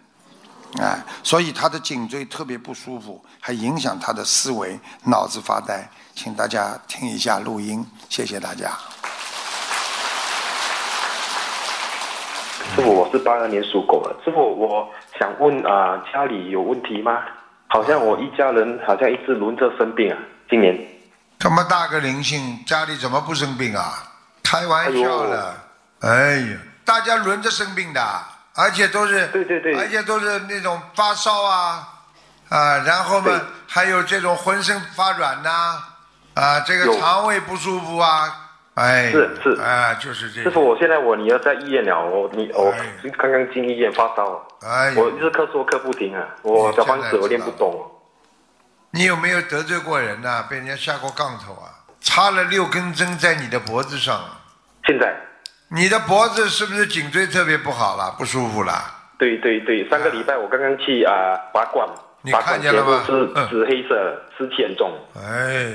[0.78, 5.90] 哎，所以他的颈椎特别不舒服，还影响他的思维，脑子发呆。
[6.14, 8.70] 请大家听一下录音，谢谢大家。
[12.74, 14.14] 师傅，我是八二年属狗的。
[14.24, 14.88] 师傅，我
[15.18, 17.20] 想问啊，家里有问题吗？
[17.68, 20.78] 好像我一家人好像一直轮着生病啊，今年。
[21.38, 23.92] 这么大个灵性，家里怎么不生病啊？
[24.42, 25.54] 开玩笑的，
[26.00, 28.00] 哎呀，大家轮着生病的。
[28.54, 31.88] 而且都是，对对对，而且都是那种发烧啊，
[32.50, 35.82] 啊，然后嘛，还有这种浑身发软呐，
[36.34, 38.41] 啊，这个肠胃不舒服啊，
[38.75, 39.61] 哎，是是。
[39.61, 40.45] 啊，就是这个。
[40.45, 47.91] 师傅，我现在我女儿在医院了，我你我哎刚刚进医院发烧，哎，我一直咳嗽咳不停啊，我小方子我练不动。
[48.91, 51.68] 你有没有得罪过人呐、被人家下过杠头啊？
[52.01, 54.14] 插了六根针在你的脖子上。
[54.14, 54.41] 啊，
[54.87, 55.14] 现在，
[55.68, 58.73] 你的脖子是不是颈椎特别不好了，不舒服了？
[59.18, 61.89] 对对对，上个礼拜我刚刚去啊、拔罐，
[62.23, 63.03] 你拔罐看见了吗？
[63.07, 63.49] 全部嗯。
[63.49, 64.93] 是紫黑色的，湿气很重。
[65.14, 65.73] 哎，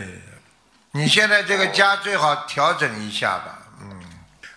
[0.98, 4.00] 你现在这个家最好调整一下吧，嗯，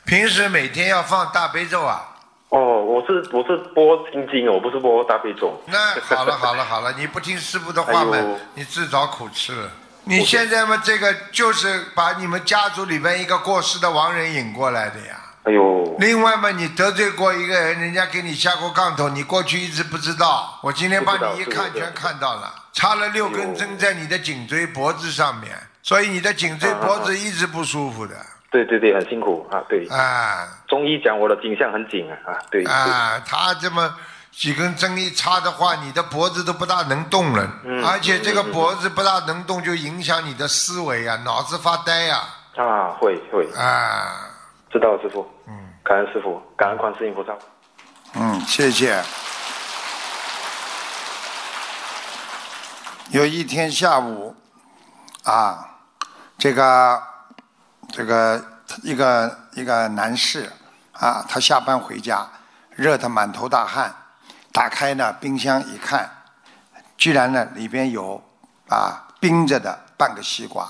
[0.06, 2.16] 平时每天要放大悲咒啊。
[2.48, 5.62] 哦，我是我是播心经，我不是播大悲咒。
[5.66, 8.24] 那好了好了好了，你不听师傅的话嘛哎，
[8.54, 9.70] 你自找苦吃了。
[10.04, 15.20] 你现在嘛，这个就是把你们家族里边一个过世的亡人引过来的呀。
[15.42, 28.14] 哎呦，另外嘛，你得罪过一个人，人家给你下过杠头，你过去一直不知道，我今天帮你一看全看到了，插了六根针在你的颈椎脖子上面，所以你的颈椎脖子一直不舒服的
[28.50, 29.86] 对对对，很辛苦啊，对。
[29.88, 32.64] 啊中医讲我的颈项很紧啊，啊，对。
[32.64, 33.22] 啊！
[33.24, 33.94] 他这么
[34.32, 42.22] 几根针一插的话，你的脖子都不大能动了，嗯而且这个脖子不大能动，就影响你的思维啊，脑子发呆呀
[42.56, 44.28] 啊，会会，啊
[44.70, 45.28] 知道了师傅。
[45.46, 45.54] 嗯。
[45.82, 47.32] 感恩师傅，感恩观世音菩萨。
[48.14, 49.02] 嗯，谢谢。
[53.10, 54.36] 有一天下午，
[55.24, 55.69] 啊，
[56.40, 57.02] 这个
[57.92, 58.42] 这个
[58.82, 60.50] 一个一个男士
[60.92, 62.26] 啊，他下班回家，
[62.70, 63.94] 热得满头大汗，
[64.50, 66.08] 打开呢冰箱一看，
[66.96, 68.22] 居然呢里边有
[68.70, 70.66] 啊冰着的半个西瓜，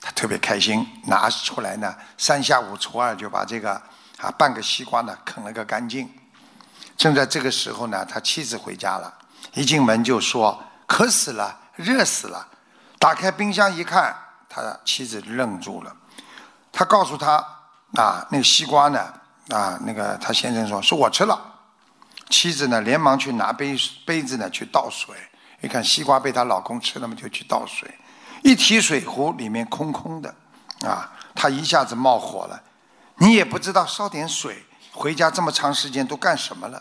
[0.00, 3.72] 他特别开心，拿出来呢三下五除二就把这个
[4.20, 6.08] 啊半个西瓜呢啃了个干净。
[6.96, 9.12] 正在这个时候呢，他妻子回家了，
[9.54, 12.46] 一进门就说渴死了，热死了。
[13.00, 14.14] 打开冰箱一看，
[14.54, 15.92] 他的妻子愣住了。
[16.70, 17.44] 他告诉他
[17.96, 19.12] 啊，那个西瓜呢
[19.48, 21.40] 啊，那个他先生说是我吃了。
[22.30, 23.76] 妻子呢连忙去拿杯
[24.06, 25.16] 杯子呢去倒水，
[25.60, 27.92] 一看西瓜被她老公吃了嘛，就去倒水。
[28.44, 30.32] 一提水壶里面空空的，
[30.86, 32.62] 啊，她一下子冒火了。
[33.16, 36.80] 你也不知道烧点水，回家这么长时间都干什么了？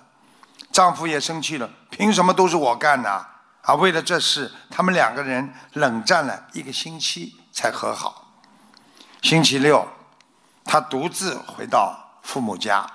[0.71, 3.25] 丈夫也生气了，凭什么都是我干呢？
[3.61, 8.27] 啊，为了这事，他们两个人冷战了一个星期才和好。
[9.21, 9.87] 星期六，
[10.65, 12.85] 她独自回到父母家，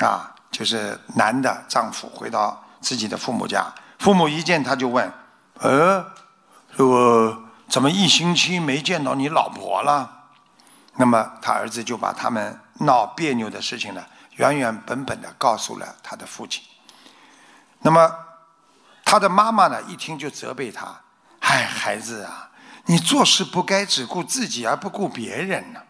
[0.00, 5.12] 啊，就是男的丈夫回到自己的父母家，父母一见他就问
[5.60, 6.04] ：“呃，
[6.76, 10.10] 这个怎么一星期没见到你老婆了？”
[10.96, 16.62] 那么他儿子就把他们闹别扭的事情呢，原原本本的告诉了他的父亲。
[17.80, 18.10] 那么
[19.04, 21.00] 他的妈妈呢，一听就责备他
[21.40, 22.48] ：“哎，孩子啊，
[22.86, 25.80] 你做事不该只顾自己而不顾别人呢。”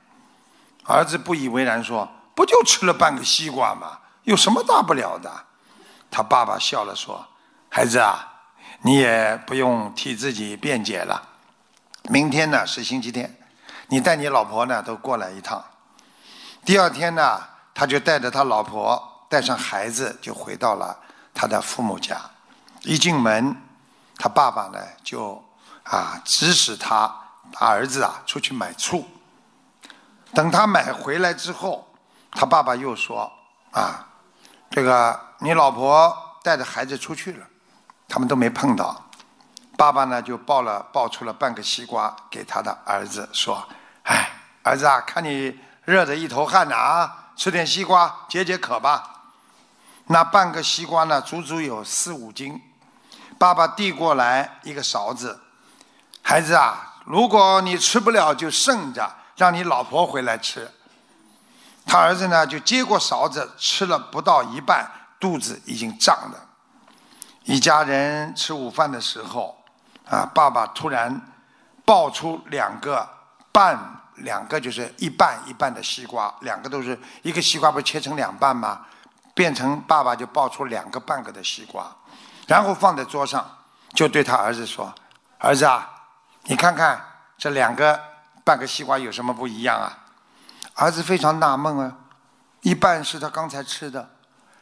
[0.87, 3.99] 儿子不以为然说：“不就吃了半个西瓜吗？
[4.25, 5.33] 有什么大不了的？”
[6.11, 7.27] 他爸爸笑了说
[7.69, 8.33] ：“孩子啊，
[8.83, 11.31] 你也不用替自己辩解了。
[12.11, 13.35] 明天呢是星期天，
[13.89, 15.65] 你带你老婆呢都过来一趟。
[16.65, 17.43] 第二天呢，
[17.75, 20.97] 他就带着他老婆，带上孩子，就回到了
[21.33, 22.21] 他的父母家。
[22.83, 23.57] 一进门，
[24.19, 25.43] 他爸爸呢就
[25.85, 27.15] 啊指使他
[27.59, 29.09] 儿子啊出去买醋。
[30.35, 31.89] 等他买回来之后，
[32.33, 33.33] 他爸爸又说
[33.71, 34.07] 啊，
[34.71, 37.47] 这个你老婆带着孩子出去了，
[38.09, 39.01] 他们都没碰到。
[39.77, 43.67] 爸爸呢就抱了抱出了半个西瓜给他的儿子，说
[44.05, 44.31] ：“哎，
[44.63, 49.11] 儿子啊，看你热得一头汗呢啊，吃点西瓜解解渴吧。”
[50.07, 52.61] 那半个西瓜呢，足足有四五斤。
[53.39, 55.41] 爸爸递过来一个勺子，
[56.27, 60.69] 孩子啊，如果你吃不了就剩着，让你老婆回来吃。
[61.87, 66.49] 他儿子呢就接过勺子，吃了不到一半，肚子已经胀了。
[67.45, 69.63] 一家人吃午饭的时候，
[70.09, 71.21] 啊，爸爸突然
[71.85, 73.07] 抱出两个
[73.53, 73.79] 半，
[74.17, 78.87] 两个就是一半一半的西瓜，两个都是一个西瓜不是切成两半吗？
[79.35, 81.95] 变成爸爸就抱出两个半个的西瓜，
[82.47, 83.47] 然后放在桌上，
[83.93, 84.91] 就对他儿子说
[85.39, 85.91] ：“儿子啊，
[86.45, 87.03] 你看看
[87.37, 88.01] 这两个
[88.45, 89.99] 半个西瓜有什么不一样啊？”
[90.75, 91.97] 儿子非常纳闷啊，
[92.63, 94.11] 一半是他刚才吃的，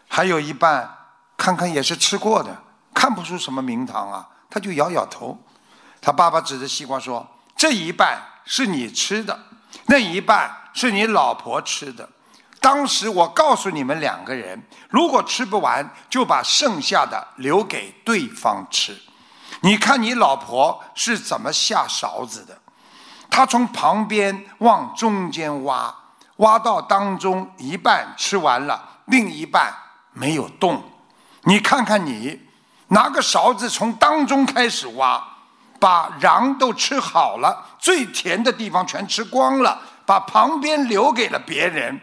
[0.09, 0.99] 还有一半
[1.37, 2.55] 看看也是吃过的，
[2.93, 5.39] 看不出什么名堂啊，他就摇摇头。
[6.01, 7.27] 他爸爸指着西瓜说
[7.57, 9.39] ：“这一半是你吃的，
[9.87, 12.09] 那一半是你老婆吃的。
[12.61, 19.01] 当时我告诉你们两个人，如果吃不完，就把剩下的留给对方吃。
[19.63, 22.59] 你看你老婆是怎么下勺子的？
[23.31, 25.95] 她从旁边往中间挖，
[26.37, 29.73] 挖到当中一半吃完了，另一半
[30.13, 30.83] 没有动。
[31.45, 32.41] 你看看你，
[32.89, 35.23] 拿个勺子从当中开始挖，
[35.81, 42.01] 把瓤都吃好了，最甜的地方全吃光了，把旁边留给了别人。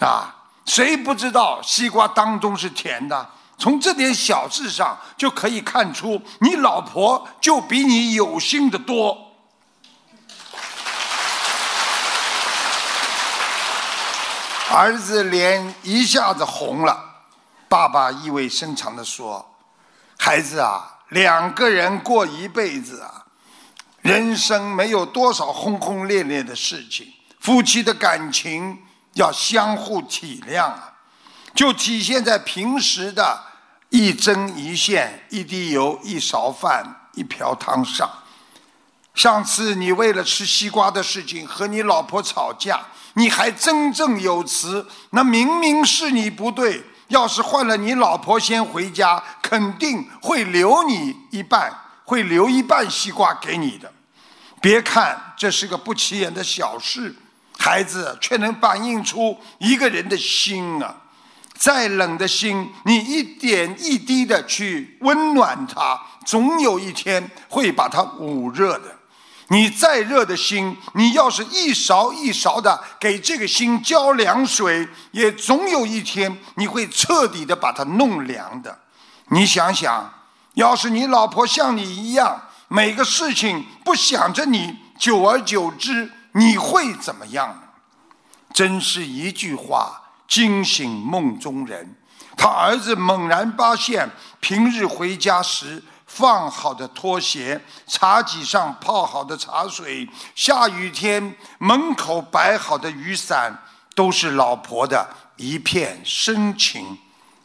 [0.00, 0.34] 啊，
[0.66, 3.28] 谁不知道西瓜当中是甜的？
[3.64, 9.16] 从这点小事上就可以看出，你老婆就比你有心的多。
[14.70, 17.02] 儿子脸一下子红了，
[17.66, 19.56] 爸爸意味深长的说
[20.20, 23.24] ：“孩子啊，两个人过一辈子啊，
[24.02, 27.10] 人生没有多少轰轰烈烈的事情，
[27.40, 28.82] 夫妻的感情
[29.14, 30.90] 要相互体谅啊。”
[31.54, 33.40] 就体现在平时的
[33.94, 38.10] 一针一线、一滴油、一勺饭、一瓢汤上。
[39.14, 42.80] 上次你为了吃西瓜的事情和你老婆吵架，
[43.12, 46.82] 你还振振有词，那明明是你不对。
[47.06, 51.72] 要是换了你老婆先回家，肯定会留你一半，
[52.04, 53.92] 会留一半西瓜给你的。
[54.60, 57.14] 别看这是个不起眼的小事，
[57.56, 61.02] 孩子却能反映出一个人的心啊。
[61.56, 68.96] 再冷的心，你一点一滴的去温暖它，总有一天会把它捂热的。
[69.48, 78.80] 你再热的心，你要是一勺一勺的给这个心浇凉水，也总有一天你会彻底的把它弄凉的。
[79.28, 80.12] 你想想，
[80.54, 87.62] 要是你老婆像你一样，每个事情不想着你，久而久之，你会怎么样？
[88.52, 90.03] 真是一句话。
[90.26, 91.96] 惊醒梦中人，
[92.36, 94.08] 他儿子猛然发现，
[94.40, 103.56] 平日回家时放好的拖鞋、茶几上泡好的茶水、下雨天门口摆好的雨伞，
[103.94, 106.98] 都是老婆的一片深情。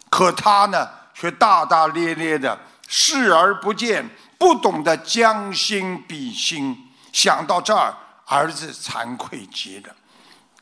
[0.10, 6.90] 可他呢，却大大咧咧的视而不见，不懂得将心比心。
[7.12, 9.96] 想到这儿，儿子惭愧极了，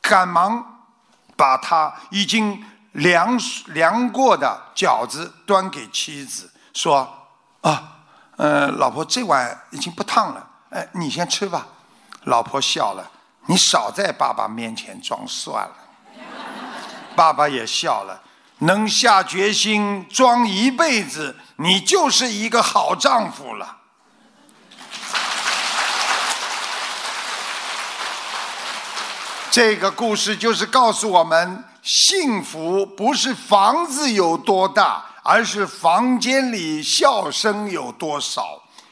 [0.01, 0.76] 赶忙。
[1.37, 2.61] 把他已经
[2.93, 7.07] 凉凉过的饺子端给妻子，说
[7.61, 7.99] ：“啊，
[8.35, 11.67] 呃，老婆，这碗已经不烫了，哎，你先吃吧。”
[12.25, 13.09] 老婆笑了
[13.45, 15.75] ：“你少在爸爸面前装蒜了。”
[17.15, 18.21] 爸爸也笑了
[18.59, 23.76] ：“能下决心装一辈子，你就是一个好丈夫了。”
[29.57, 38.43] 这个故事就是告诉我们：幸福不是房子有多大，而是房间里笑声有多少；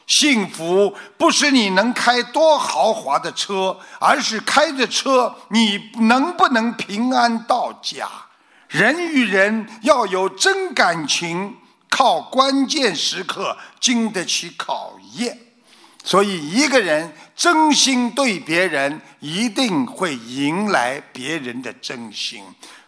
[0.08, 8.08] 幸福不是你能开多豪华的车，而是开着车你能不能平安到家。
[8.66, 11.58] 人与人要有真感情，
[11.88, 15.38] 靠关键时刻经得起考验。
[16.02, 22.42] 所以，一个人真心对别人，一定会迎来别人的真心。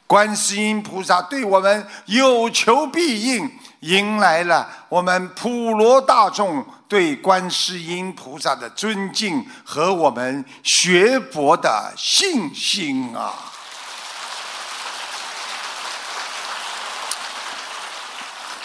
[0.07, 13.35] 观世音菩萨对我们有求必应，迎来了我们普罗大众对观世音菩萨的尊敬和我们学佛的信心啊！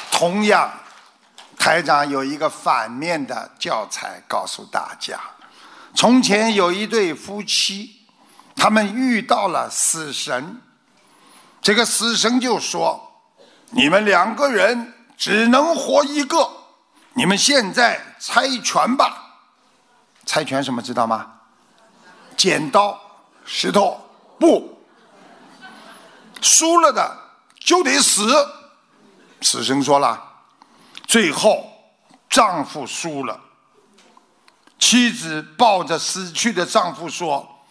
[0.10, 0.72] 同样。
[1.60, 5.18] 台长有一个反面的教材告诉大家：
[5.96, 8.08] 从前有一对夫妻，
[8.56, 10.62] 他们遇到了死神。
[11.62, 13.22] 这个死神就说
[13.72, 16.50] ：“你们两个人只能活一个，
[17.14, 19.40] 你们现在猜拳吧。
[20.26, 21.32] 猜拳什么知道吗？
[22.36, 23.00] 剪刀、
[23.46, 23.98] 石头、
[24.40, 24.78] 布，
[26.42, 27.18] 输了的
[27.60, 28.28] 就得死。”
[29.42, 30.32] 死神说了。
[31.06, 31.70] 最后，
[32.30, 33.40] 丈夫输了。
[34.86, 37.64] 妻子抱着死去的丈夫说：“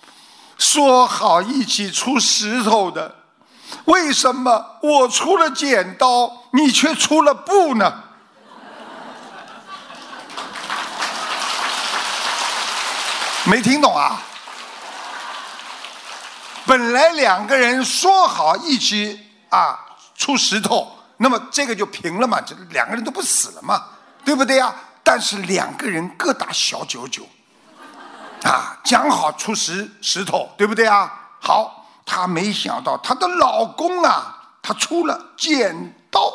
[0.56, 3.14] 说好一起出石头的，
[3.84, 8.02] 为什么我出了剪刀，你却出了布呢？”
[13.44, 14.22] 没听懂啊？
[16.64, 19.78] 本来两个人说好一起啊
[20.16, 20.90] 出石头。
[21.18, 23.84] 那么这个就平了嘛，这两个人都不死了嘛，
[24.24, 24.74] 对不对呀？
[25.02, 27.26] 但是两个人各打小九九，
[28.42, 31.12] 啊，讲好出石石头，对不对啊？
[31.40, 36.32] 好，她没想到她的老公啊，他出了剪刀，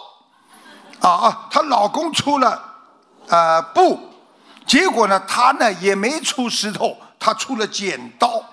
[0.99, 2.75] 啊啊，她老公出了
[3.27, 3.99] 呃布，
[4.65, 7.33] 结果呢，她呢也没出石头，她。
[7.33, 8.43] 出了剪刀。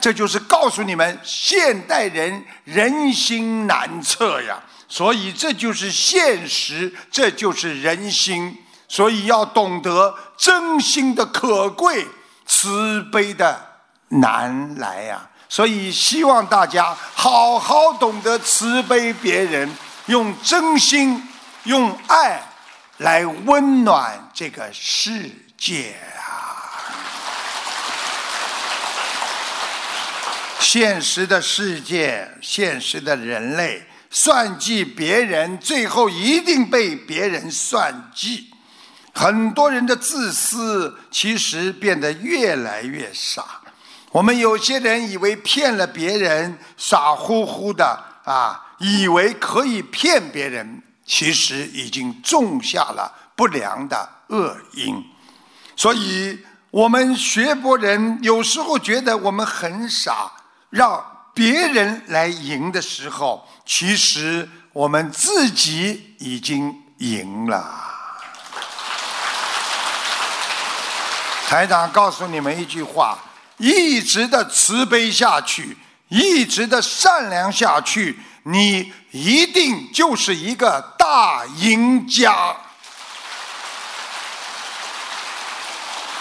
[0.00, 4.58] 这就是告诉你们，现代人人心难测呀。
[4.88, 8.56] 所以这就是现实，这就是人心。
[8.90, 12.08] 所以要懂得真心的可贵，
[12.44, 13.68] 慈悲的
[14.08, 15.30] 难来呀。
[15.48, 19.72] 所以希望大家好好懂得慈悲别人，
[20.06, 21.22] 用真心、
[21.64, 22.42] 用爱
[22.96, 26.66] 来温暖这个世界啊！
[30.58, 33.86] 现实的世界，现实的人类。
[34.12, 38.49] 算计别人，最后一定被别人算计。
[39.12, 43.44] 很多人的自私，其实变得越来越傻。
[44.12, 55.04] 我们有些人以为骗了别人，傻乎乎的啊，以为可以骗别人，其实已经种下了不良的恶因。
[55.76, 56.38] 所以，
[56.70, 60.32] 我们学佛人有时候觉得我们很傻，
[60.70, 63.46] 让别人来赢的时候。
[63.64, 67.89] 其实我们自己已经赢了。
[71.50, 73.18] 台长告诉你们一句话：
[73.56, 75.76] 一直的慈悲下去，
[76.06, 82.54] 一直的善良下去，你一定就是一个大赢家。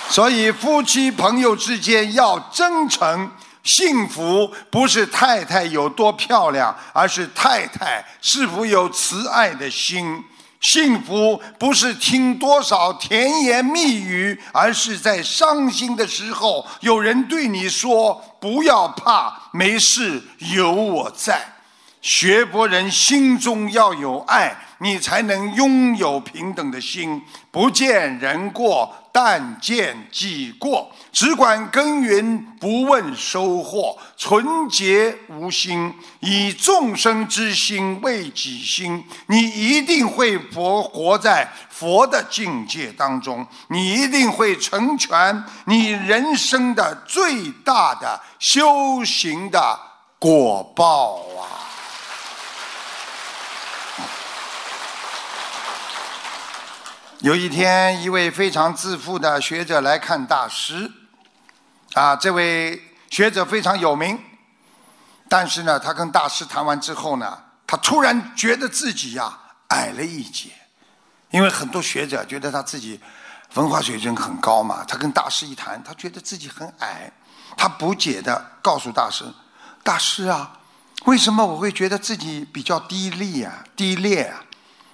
[0.09, 3.31] 所以，夫妻朋友之间要真诚。
[3.61, 10.23] 幸福不是太太有多漂亮，而是太太是否有慈爱的心。
[10.59, 20.21] 幸福不是听多少甜言蜜语，而是在伤心的时候有人对你说：“不要怕，没事，
[20.53, 21.55] 有我在。”
[22.01, 27.21] 学佛人心中要有爱，你才能拥有平等的心，
[27.51, 49.79] 不见人过，但见己过，只管耕耘，不问收获，纯洁无心，以众生之心为己心，你一定会佛活在佛的境界当中，你一定会成全你人生的最大的修行的
[50.17, 51.58] 果报啊！
[57.21, 60.89] 有一天，一位非常自负的学者来看大师，
[61.93, 64.17] 啊，这位学者非常有名，
[65.27, 70.51] 但是呢，他跟大师谈完之后呢，他突然觉得自己呀矮了一截，
[71.31, 72.97] 因为很多学者觉得他自己
[73.55, 77.11] 文化水准很高嘛，他跟大师一谈，他觉得自己很矮，
[77.57, 79.25] 他不解的告诉大师
[79.83, 80.53] ：“大师啊，
[81.03, 83.65] 为什么我会觉得自己比较低劣啊？
[83.75, 84.45] 低劣啊？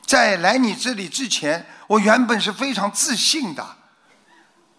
[0.05, 3.63] 在来你这里之前。”我原本是非常自信的，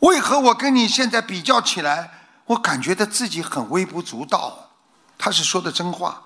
[0.00, 2.10] 为何我跟你现在比较起来，
[2.46, 4.70] 我感觉到自己很微不足道？
[5.16, 6.24] 他是说的真话。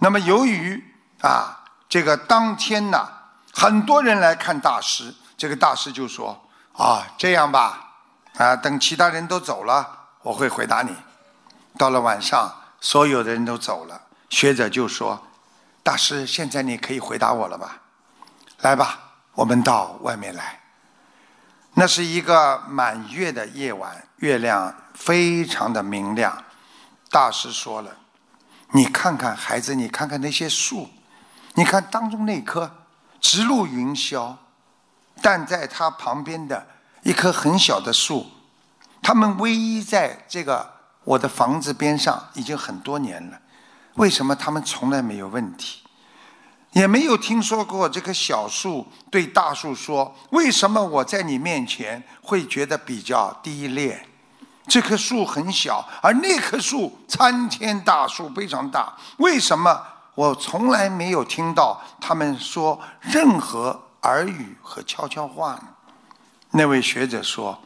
[0.00, 0.92] 那么由于
[1.22, 3.08] 啊，这个当天呢，
[3.50, 6.38] 很多人来看大师，这个大师就说
[6.76, 7.94] ：“啊，这样吧，
[8.36, 9.88] 啊，等其他人都走了，
[10.20, 10.94] 我会回答你。”
[11.78, 15.26] 到了晚上，所有的人都走了，学者就说
[15.82, 17.78] ：“大师，现在你可以回答我了吧？
[18.60, 19.04] 来吧。”
[19.34, 20.58] 我们到外面来。
[21.74, 26.44] 那是一个满月的夜晚，月亮非常的明亮。
[27.08, 27.96] 大师说了
[28.74, 30.90] ：“你看看孩子，你看看那些树，
[31.54, 32.68] 你看当中那棵
[33.20, 34.34] 直入云霄，
[35.22, 36.66] 但在它旁边的
[37.04, 38.26] 一棵很小的树，
[39.00, 40.68] 它们偎依在这个
[41.04, 43.38] 我的房子边上已经很多年了。
[43.94, 45.84] 为什么它们从来没有问题？”
[46.78, 54.06] 也没有听说过这棵小树对大树说：“为什么我在你面前会觉得比较低劣？
[54.68, 58.96] 这棵树很小，而那棵树参天大树非常大。
[59.16, 59.82] 为什么
[60.14, 65.64] 我从来没有听到他们说任何耳语和悄悄话呢？”
[66.52, 67.58] 那位学者说：“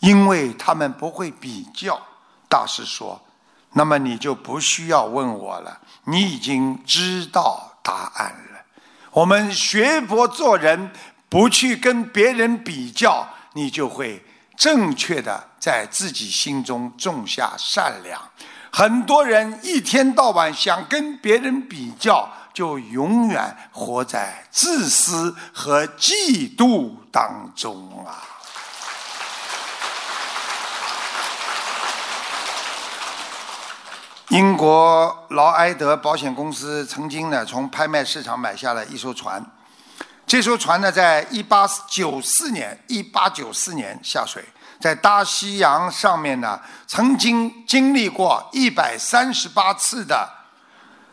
[0.00, 1.98] 因为他们不会比较。”
[2.46, 3.18] 大师说
[3.72, 8.49] ：“那么你就不需要问我了，你已经知道。”答案了。
[9.12, 10.90] 我们学佛做人，
[11.28, 14.24] 不去跟别人比较，你就会
[14.56, 18.20] 正确的在自己心中种下善良。
[18.70, 28.29] 很多人一天到晚想跟别人比较，就永远活在自私和嫉妒当中啊。
[34.30, 39.44] 英国劳埃德保险公司曾经呢，从拍卖市场买下了一艘船。
[40.24, 44.44] 这艘船呢，在一八九四年，一八九四年下水，
[44.80, 50.30] 在大西洋上面呢，曾经经历过一百三十八次的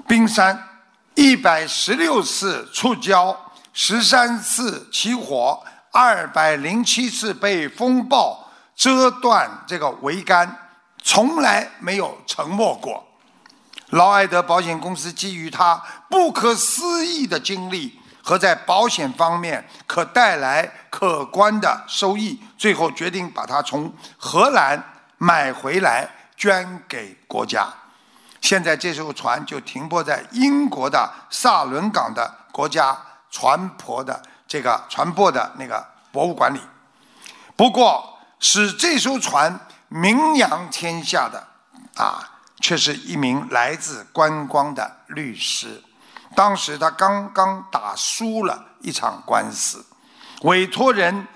[0.08, 0.68] 冰山，
[1.16, 3.36] 一百十六次触礁，
[3.74, 5.60] 十三次起火，
[5.92, 10.56] 二百零七次被风暴折断这个桅杆，
[11.02, 13.06] 从来没有沉没过。
[13.92, 24.84] 劳埃德保险公司基于他不可思议的经历和在保险方面可带来可观的收益，最后决定把它从荷兰
[25.18, 27.68] 买回来捐给国家。
[28.42, 32.98] 现在这艘船就停泊在英国的萨伦港的国家
[33.32, 36.60] 船舶的这个船舶的那个博物馆里。
[37.56, 41.48] 不过，使这艘船名扬天下的
[41.96, 42.34] 啊。
[42.62, 45.84] 却是一名来自观光的律师。
[46.36, 49.86] 当时他刚刚打输了一场官司，
[50.42, 51.28] 委托人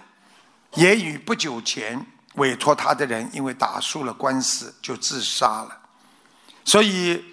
[0.73, 2.05] 也与不久前
[2.35, 5.77] 委托他的人因为打输了官司就自杀了。
[6.63, 7.23] 所以，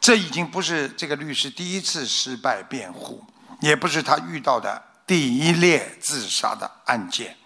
[0.00, 3.22] 这已经不是这个律师第一次失败辩护，
[3.60, 7.36] 也不是他遇到的第一列自杀的案件。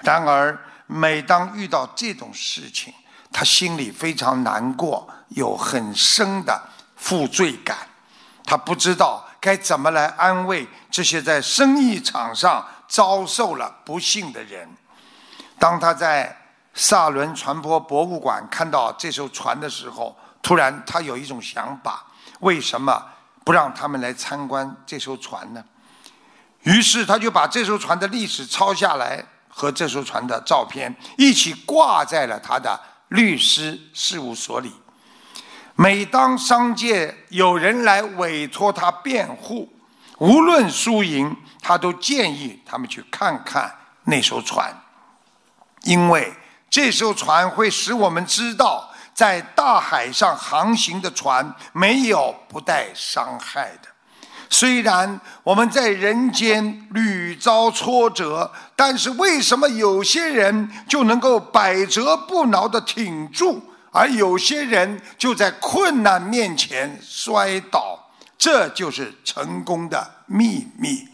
[0.00, 2.94] 然而，每当遇到这种事情，
[3.38, 6.60] 他心里非常难过，有很深的
[6.96, 7.78] 负罪感。
[8.44, 14.68] 他不知道该怎么来安慰这些在生意场上遭受了不幸的人。
[15.56, 16.36] 当他在
[16.74, 22.04] 萨伦船舶博物馆看到这艘船的时候，突然他有一种想法：
[22.40, 23.00] 为什么
[23.44, 25.62] 不让他们来参观这艘船呢？
[26.64, 32.76] 于是他就把这艘船的历史抄下来，和这艘船的照片一起挂在了他的。
[33.08, 34.72] 律师事务所里，
[35.74, 39.72] 每当商界有人来委托他辩护，
[40.18, 44.82] 无论输赢，他都建议他们去看看那艘船，
[45.82, 46.32] 因为
[46.68, 53.87] 这艘船会使我们知道，在大海上航行的船没有不带伤害的。
[54.50, 68.10] 虽然我们在人间屡遭挫折，但是为什么有些人就能够百折不挠的挺住，而有些人就在困难面前摔倒？
[68.38, 71.06] 这就是成功的秘密。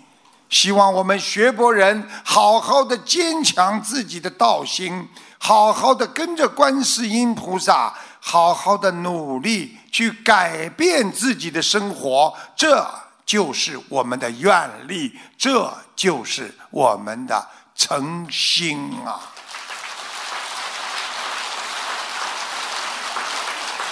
[0.49, 5.09] 希望我们学佛人好好的坚强自己的道心，
[5.39, 12.33] 好好的跟着观世音菩萨，好好的努力去改变自己的生活。
[12.55, 13.04] 这。
[13.27, 19.19] 就是我们的愿力，这就是我们的诚心啊！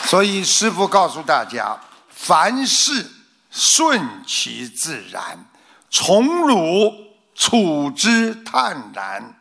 [0.05, 1.81] 所以师父告诉大家：
[2.11, 3.11] 凡事
[3.51, 5.47] 顺其自然，
[5.91, 6.95] 从容
[7.35, 9.35] 处之泰然，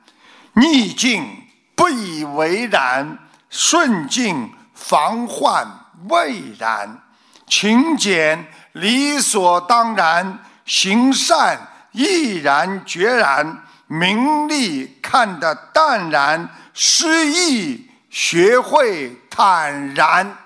[0.53, 3.19] 逆境不以为然，
[3.49, 5.67] 顺境防患
[6.07, 7.03] 未然，
[7.45, 8.49] 勤俭。
[8.73, 20.37] 理所当然，行善毅然决然，名利看得淡然，失意学会坦然。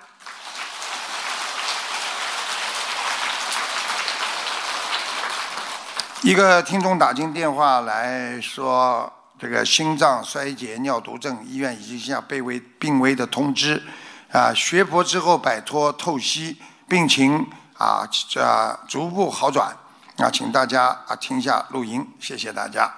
[6.22, 13.80] 一个听众打进电话来说，这个心脏衰竭、尿毒症，医院已经下病危病危的通知，
[14.32, 16.56] 啊，学佛之后摆脱透析，
[16.88, 17.46] 病情。
[17.78, 19.68] 啊，这逐步好转。
[20.18, 22.90] 啊，请大家啊听一下录音，谢谢大家。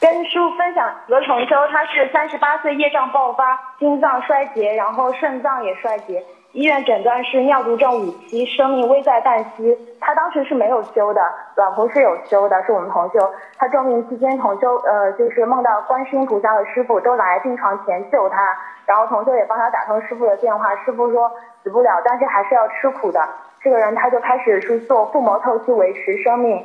[0.00, 6.24] 跟叔分享何崇修，他是三十八岁业障爆发，心脏衰竭，然后肾脏也衰竭。
[6.56, 9.76] 医院诊断是尿毒症五期，生命危在旦夕。
[10.00, 11.20] 他当时是没有修的，
[11.54, 13.18] 老婆是有修的，是我们同修。
[13.58, 21.30] 他重病期间，同修呃就是梦到观世音菩萨和师傅都来病床前救他，然后同修也帮他打通师傅的电话，师傅说
[21.62, 23.20] 死不了，但是还是要吃苦的。
[23.60, 26.64] 这个人他就开始去做腹膜透析维持生命。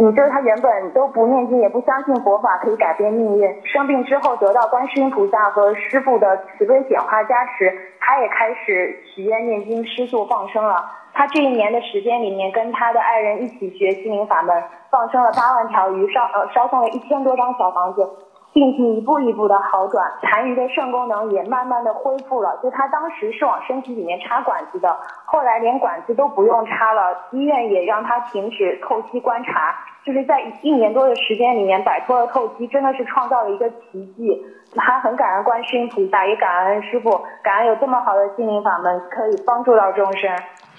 [0.00, 3.66] 你就是他原本都不念经，也不相信佛法可以改变命运。
[3.66, 10.88] 生病之后得到观世音菩萨和师父的慈悲显化加持，他也开始许愿念经、吃素放生了。
[11.12, 18.08] 他这一年的时间里面，跟他的爱人一起学心灵法门，放生了八万条鱼，烧呃烧送了一千多张小房子。
[18.52, 22.58] 病情一步一步的好转，残余的肾功能也慢慢的恢复了。
[22.62, 29.76] 就他当时是往身体里面插管子的，后来连管子都不用插了，医院也让他停止透析观察。
[30.04, 34.42] 就是在一年多的时间里面摆脱了透析，真的是创造了一个奇迹。
[34.74, 37.10] 他很感恩观世音菩萨，也感恩师傅，
[37.42, 40.30] 感恩有这么好的心灵法门可以帮助到众生。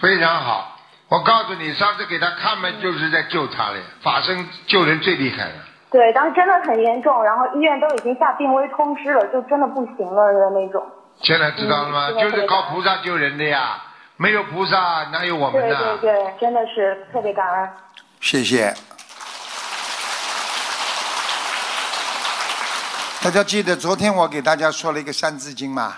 [0.01, 0.75] 非常好，
[1.09, 3.77] 我告诉你，上次给他看门，就是在救他了。
[4.01, 5.68] 法身救人最厉害了。
[5.91, 10.85] 对，当时真的很严重，然后医院都已经下病危通知了，就真的不行了的那种。
[11.21, 12.09] 现在知道了吗？
[12.11, 13.81] 嗯就是靠菩萨救人的呀，
[14.17, 15.97] 没有菩萨哪有我们对呢？
[15.99, 17.69] 对对，真的是特别感恩。
[18.21, 18.73] 谢谢。
[23.23, 25.97] 大家记得昨天我给大家说了一个《三字经》吗？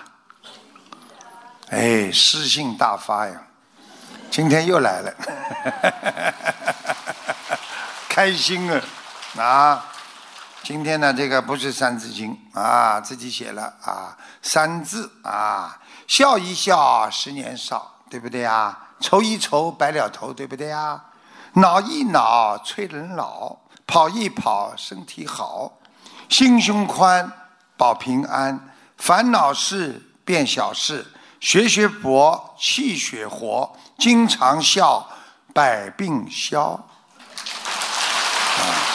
[1.70, 3.34] 哎，诗性大发呀！
[4.30, 5.14] 今天又来了，
[8.08, 8.80] 开心啊！
[9.36, 9.82] 啊，
[10.62, 18.78] 今天呢，这个不是《三字经》啊，自己写了啊，三字啊，笑一笑，十年少，对不对呀？
[19.00, 21.02] 愁一愁，白了头，对不对呀？
[21.54, 23.56] 恼一恼，催人老；
[23.86, 25.78] 跑一跑，身体好；
[26.28, 27.32] 心胸宽，
[27.78, 28.58] 保平安；
[28.98, 31.06] 烦恼事变小事；
[31.40, 35.08] 学学佛，气血活；经常笑，
[35.54, 36.78] 百病消。
[38.58, 38.91] 啊，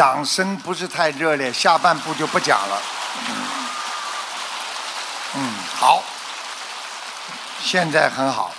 [0.00, 2.82] 掌声不是太热烈，下半部就不讲了。
[5.34, 6.02] 嗯，好，
[7.60, 8.50] 现在很好。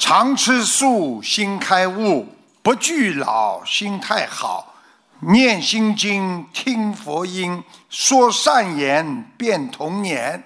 [0.00, 2.26] 常吃素，心开悟；
[2.60, 4.74] 不惧老，心态好。
[5.20, 10.42] 念心经，听佛音，说善言，变童年。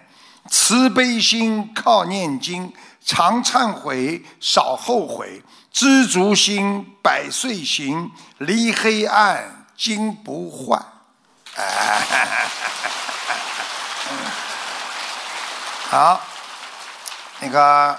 [0.50, 2.70] 慈悲心靠念经，
[3.02, 5.42] 常忏悔，少后悔。
[5.72, 10.84] 知足心，百岁行，离黑暗，金不换。
[15.90, 16.20] 好，
[17.40, 17.98] 那个。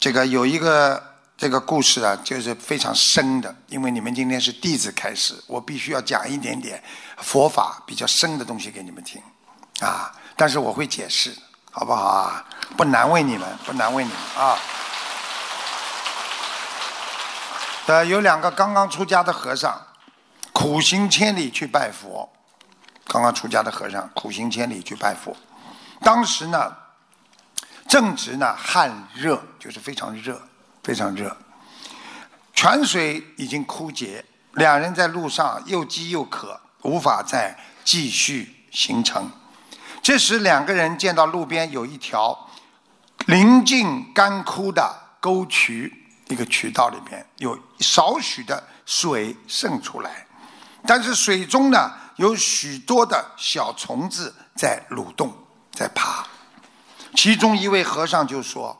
[0.00, 6.80] 这个有一个这个故事啊，就是非常深的，因为你们今天是弟子开始，我必须要讲一点点
[7.16, 9.20] 佛法比较深的东西给你们听
[9.80, 10.14] 啊。
[10.36, 11.36] 但是我会解释，
[11.72, 12.44] 好不好啊？
[12.76, 14.56] 不难为你们，不难为你们啊。
[17.86, 19.84] 呃，有两个刚刚出家的和尚，
[20.58, 22.28] 苦行千里去拜佛。
[23.06, 25.36] 刚刚出家的和尚苦行千里去拜佛，
[26.00, 26.76] 当时呢。
[27.88, 30.38] 正值呢旱热，就是非常热，
[30.82, 31.34] 非常热。
[32.52, 39.30] 泉水已经枯竭，两人在路上又饥又渴，无法再继续行程。
[40.02, 42.50] 这时，两个人见到路边有一条
[43.26, 50.26] 临近干枯的沟渠，一个渠道里面有少许的水渗出来，
[50.86, 55.32] 但是水中呢有许多的小虫子在蠕动，
[55.72, 56.26] 在爬。
[57.14, 58.76] 其中一位和尚就说：“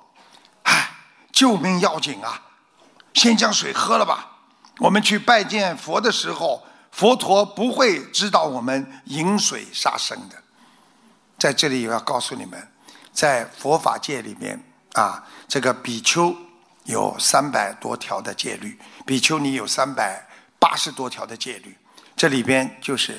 [0.65, 0.91] 唉，
[1.33, 2.43] 救命要紧啊，
[3.15, 4.37] 先将水喝了吧。
[4.79, 10.37] 我们去拜见佛的时候，佛陀不会知道我们饮水杀生的。
[11.37, 12.69] 在这里，我要告诉你们，
[13.13, 16.35] 在佛法界里面啊，这个比丘
[16.85, 20.29] 有三百多条的戒律，比丘尼有三百
[20.61, 21.77] 八十多条的戒律。
[22.19, 23.19] 这里边就是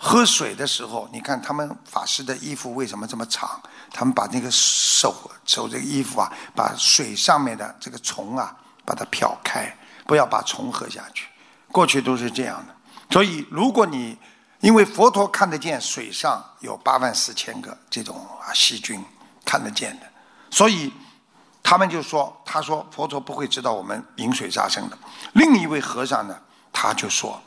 [0.00, 3.60] 喝水的时候，你看他们法师的衣服为什么这么长？”
[3.92, 9.74] 他们把那个手手这个衣服啊，把水上面的这个虫啊，把它漂开，
[10.06, 11.26] 不要把虫喝下去。
[11.72, 12.74] 过去都是这样的，
[13.10, 14.16] 所以如果你
[14.60, 19.02] 因为佛陀看得见水上有八万四千个这种啊细菌
[19.44, 20.06] 看得见的，
[20.50, 20.92] 所以
[21.62, 24.96] 他们就说，他说佛陀不会知道我们饮水杀生的。
[25.32, 26.38] 另一位和尚呢，
[26.72, 27.40] 他就说，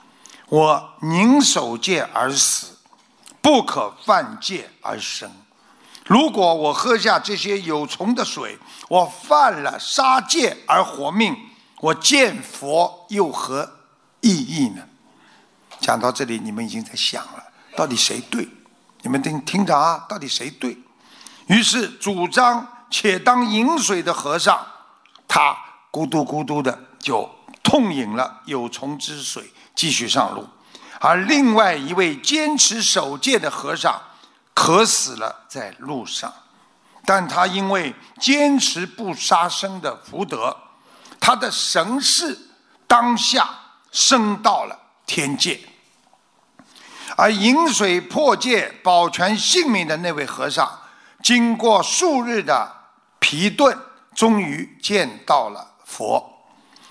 [0.49, 2.77] 我宁守戒而死，
[3.41, 5.31] 不可犯戒而生。
[6.05, 11.37] 如果我喝下这些有虫的水，我犯了杀戒而活命，
[11.81, 13.71] 我见佛又何
[14.21, 14.83] 意义呢？
[15.79, 17.43] 讲到这里，你们已经在想了，
[17.77, 18.49] 到底谁对？
[19.03, 20.75] 你们听听着啊，到底谁对？
[21.45, 24.59] 于是主张且当饮水的和尚，
[25.27, 25.55] 他
[25.91, 27.29] 咕嘟咕嘟的就
[27.61, 30.43] 痛饮了有虫之水，继续上路；
[30.99, 34.01] 而另外一位坚持守戒的和尚。
[34.53, 36.33] 渴死了在路上，
[37.05, 40.53] 但他因为坚持不杀生的福德，
[41.17, 42.37] 他的神识
[42.85, 43.49] 当下
[43.89, 45.61] 升到了天界。
[47.15, 50.69] 而饮水破戒保全性命的那位和尚，
[51.23, 52.69] 经过数日的
[53.19, 53.79] 疲顿，
[54.13, 56.29] 终于见到了佛，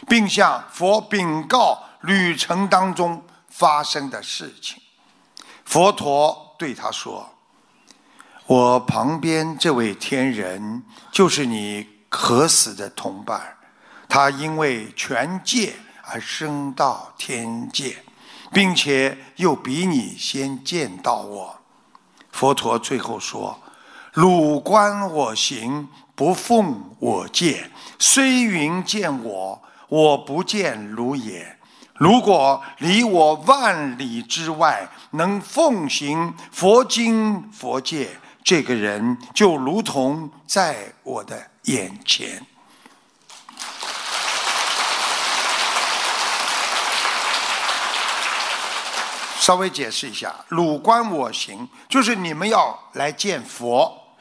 [0.09, 4.81] 并向佛禀告旅程当中发生的事情。
[5.65, 7.31] 佛陀对他说。
[8.47, 10.83] 我旁边这位天人
[11.13, 13.59] 就是你渴死的同伴，
[14.09, 15.75] 他因为权戒
[16.05, 18.03] 而升到天界，
[18.51, 21.59] 并且又比你先见到我。
[22.33, 23.61] 佛陀最后说
[24.15, 31.58] ：“汝观我行，不奉我戒，虽云见我，我不见如也。
[31.99, 38.09] 如果离我万里之外，能奉行佛经佛戒，
[38.45, 42.41] 这个人就如同在我的眼前。
[49.41, 54.15] 稍微解释一下，汝观我行，就是你们要来见佛，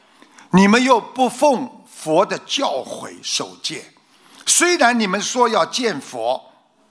[0.50, 3.84] 你们又不奉佛的教诲守戒。
[4.46, 6.42] 虽然你们说要见佛，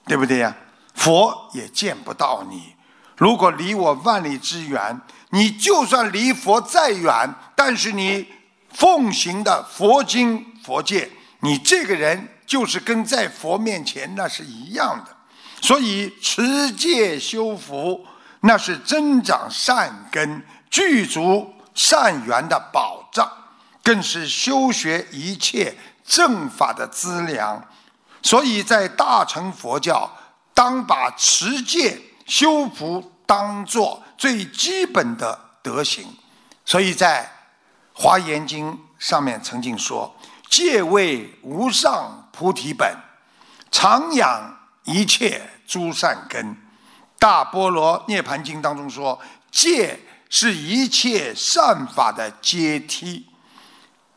[0.05, 0.55] 对不对呀？
[0.97, 2.75] 佛也见不到你。
[3.15, 8.27] 如果离我万里之远，你就算离佛再远，但是你
[8.73, 15.15] 奉行的佛经佛戒，你这个人就是跟在佛面前那是一样的。
[15.61, 18.05] 所以持戒修福。
[18.41, 23.27] 那是增长善根、具足善缘的保障，
[23.81, 25.75] 更是修学一切
[26.05, 27.65] 正法的资粮。
[28.21, 30.09] 所以在大乘佛教，
[30.57, 36.17] 当把持戒修福当作最基本的德行。
[36.65, 37.31] 所以在
[38.01, 40.15] 《华严经》上面曾经说
[40.49, 42.97] ：“戒为无上菩提本，
[43.69, 46.57] 常养一切诸善根。”
[47.19, 53.27] 大波罗涅盘经当中说，戒是一切善法的阶梯，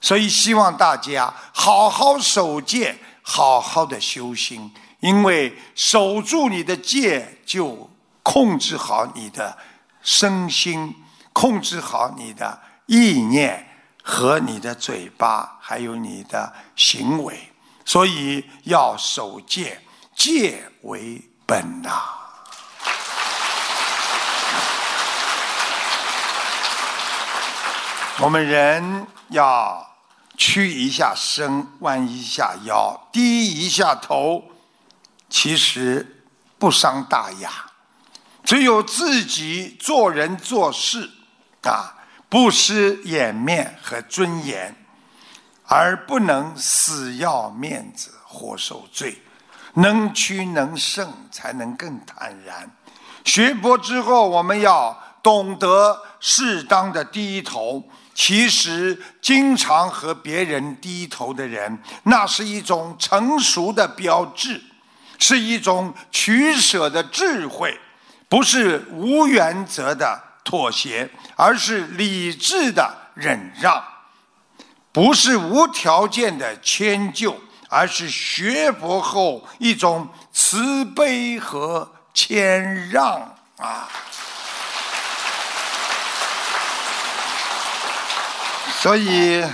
[0.01, 7.91] 所以希望大家好好守戒，好好的修心，因为守住你的戒，就
[8.23, 9.57] 控制好你的
[10.03, 10.95] 身心，
[11.33, 13.67] 控制好你的意念
[14.03, 17.51] 和你的嘴巴，还有你的行为，
[17.85, 19.81] 所以要守戒，
[20.15, 21.91] 戒为本呐。
[28.23, 29.95] 我们人要
[30.37, 34.45] 屈一下身，弯一下腰，低一下头，
[35.31, 36.25] 其实
[36.59, 37.51] 不伤大雅。
[38.43, 41.09] 只有自己做人做事
[41.63, 41.95] 啊，
[42.29, 44.75] 不失颜面和尊严，
[45.65, 49.23] 而不能死要面子活受罪。
[49.75, 52.69] 能屈能伸，才能更坦然。
[53.25, 57.89] 学佛之后，我们要懂得适当的低头。
[58.13, 64.61] 其实，经常和别人低头的人，那是一种成熟的标志，
[65.21, 67.79] 是一种取舍的智慧，
[68.29, 73.81] 不是无原则的妥协，而是理智的忍让；
[74.91, 83.89] 不是无条件的迁就，而是学佛后一种慈悲和谦让啊。
[88.81, 89.45] 所以，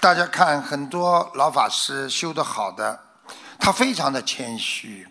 [0.00, 3.00] 大家看很多老法师修得好的，
[3.58, 5.06] 他非常的谦虚，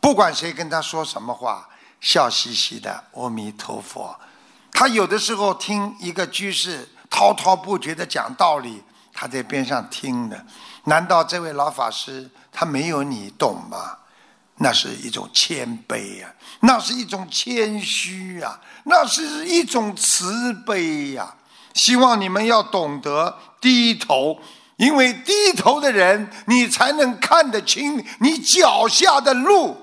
[0.00, 1.68] 不管谁跟他说什么话，
[2.00, 4.18] 笑嘻嘻的“阿弥陀佛”。
[4.72, 8.82] 他有的时候听一个居士滔滔不绝的讲道理，
[9.12, 10.46] 他在边上听的。
[10.84, 13.98] 难道这位老法师他没有你懂吗？
[14.62, 21.34] 那是一种谦卑呀，那是一种谦虚呀，那是一种慈悲呀。
[21.72, 24.38] 希望你们要懂得低头，
[24.80, 29.76] 因为低头的人，你才能看得清你脚下的路。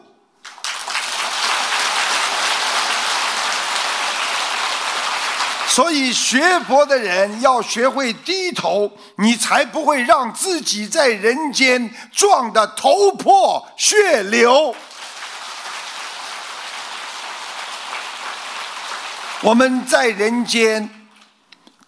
[5.67, 14.75] 所以学佛的人要学会低头，你才不会让自己在人间撞得头破血流。
[19.41, 20.89] 我们在人间。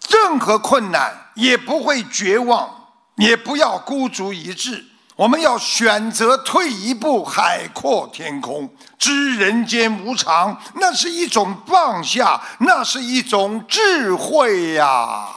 [0.08, 2.79] 任何困难也不会绝望，
[3.20, 4.84] 也不要孤注一掷。
[5.14, 15.28] 我们要选择退一步，海阔天空，知人间无常，那是一种放下，那是一种智慧呀。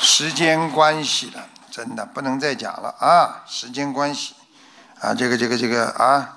[0.00, 3.44] 时间关系了，真的不能再讲了啊！
[3.46, 4.34] 时间关系，
[5.00, 6.36] 啊，这个这个这个啊，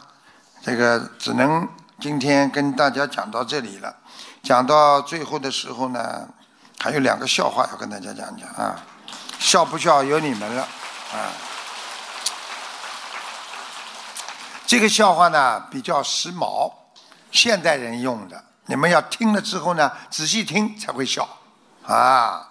[0.61, 1.67] 这个只能。
[2.01, 3.95] 今天跟大家讲到这里了，
[4.41, 6.27] 讲到最后的时候呢，
[6.83, 8.75] 还有两个笑话要跟大家讲讲啊，
[9.39, 10.63] 笑不笑由你们了
[11.13, 11.31] 啊。
[14.67, 16.69] 这个笑话呢比较时髦，
[17.31, 21.25] 现代人用的，你们要听了之后呢，仔细听才会笑
[21.85, 22.49] 啊。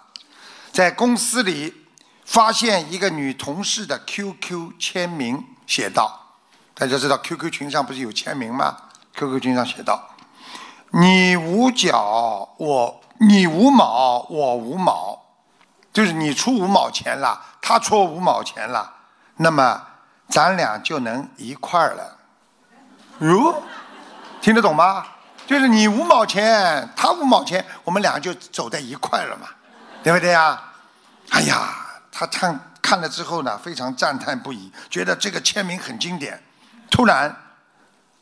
[0.71, 1.85] 在公司里
[2.25, 6.19] 发现一个女同事的 QQ 签名，写道：
[6.73, 8.75] 大家知道 QQ 群上不是有签名吗
[9.15, 10.09] ？QQ 群上写道
[10.89, 15.17] ：“你无脚，我你五毛，我五毛，
[15.91, 18.93] 就是你出五毛钱了，他出五毛钱了，
[19.37, 19.81] 那么
[20.27, 22.17] 咱俩就能一块儿了。
[23.19, 23.63] 哟，
[24.41, 25.05] 听得懂吗？
[25.45, 29.47] 就是你五毛钱，他五毛钱，我们俩就走在一块了嘛，
[30.03, 30.61] 对不对呀？
[31.29, 31.75] 哎呀，
[32.11, 36.41] 他看看了之后呢，非常赞叹不已，觉得这个签名很经典。
[36.89, 37.35] 突然，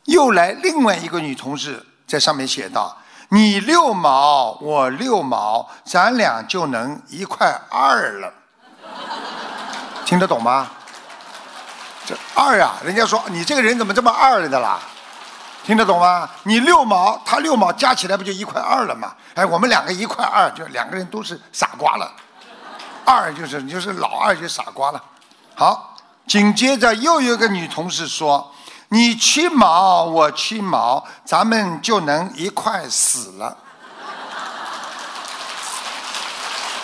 [0.04, 2.96] 又来另外一个女同事在上面写道
[3.34, 8.30] ：“你六毛，我六毛，咱俩就能一块二了。
[10.04, 10.70] ”听得懂吗？
[12.04, 14.78] 这二啊，人家说你这个人怎么这么二的啦？
[15.64, 16.28] 听得懂吗？
[16.42, 19.14] 你六毛，他六毛，加起来不就一块二了吗？
[19.34, 22.12] 哎，我们两个一块二，就两个人都是傻瓜了。
[23.06, 25.02] 二就是就是老二就傻瓜了。
[25.54, 25.96] 好，
[26.26, 28.51] 紧接着又有个女同事说
[28.92, 33.56] ：“你七毛，我七毛，咱们就能一块死了。”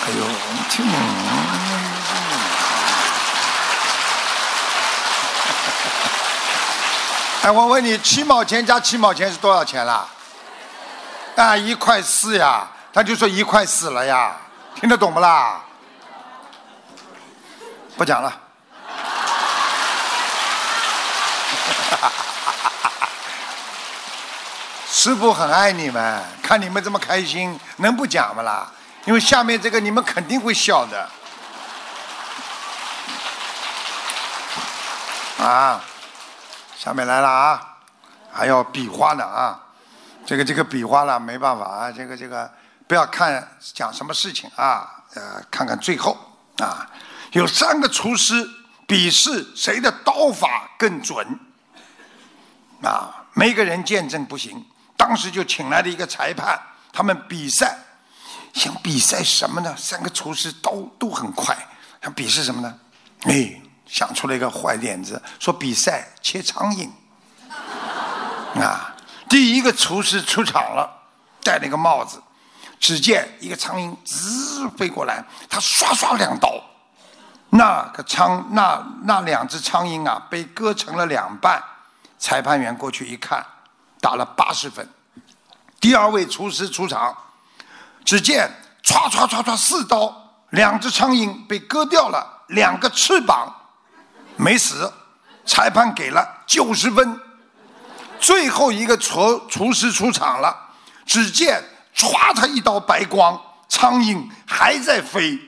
[0.01, 0.29] 哎呦，我
[0.71, 0.87] 听。
[7.43, 10.09] 哎，我问你，七毛钱加七毛钱是多少钱啦？
[11.37, 14.35] 啊，一块四呀，他就说一块死了呀，
[14.75, 15.61] 听得懂不啦？
[17.99, 18.33] 不讲了。
[24.91, 28.71] 师傅很爱你们，看你们这么开心，能不讲吗啦？
[29.05, 31.09] 因为下面这个你们肯定会笑的。
[35.39, 35.85] 啊。
[36.77, 37.77] 下面来了啊，
[38.33, 39.61] 还要比划呢啊，
[40.25, 42.49] 这个这个比划了没办法啊，这个这个
[42.87, 46.17] 不要看讲什么事情啊，呃，看看最后
[46.59, 46.89] 啊，
[47.33, 48.49] 有三个厨师
[48.87, 51.27] 比试谁的刀法更准
[52.85, 54.65] 啊，没个人见证不行，
[54.99, 56.61] 当时就请来了一个裁判，
[56.93, 57.79] 他们比赛，
[58.53, 59.75] 想比赛什么呢？
[59.79, 61.57] 三个厨师刀都很快，
[62.03, 62.79] 想比试什么呢？
[63.23, 63.63] 哎。
[63.91, 66.91] 想出了一个坏点子，说比赛切苍蝇。
[68.61, 68.95] 啊，
[69.31, 70.87] 第一个厨师出场了，
[71.43, 72.23] 戴了一个帽子，
[72.79, 76.63] 只见一个苍蝇滋飞过来，他刷刷两刀，
[77.49, 81.59] 那个苍那那两只苍蝇啊被割成了两半。
[82.19, 83.43] 裁判员过去一看，
[84.01, 84.89] 打了八十分。
[85.81, 87.17] 第二位厨师出场，
[88.05, 88.51] 只见
[88.83, 90.15] 唰唰唰唰四刀，
[90.51, 93.55] 两只苍蝇被割掉了两个翅膀。
[94.37, 94.93] 没死，
[95.45, 97.21] 裁判给了九十分。
[98.21, 100.57] 最后一个厨厨师出场了，
[101.07, 101.63] 只见
[101.95, 105.39] 唰，他一道白光，苍蝇还在飞。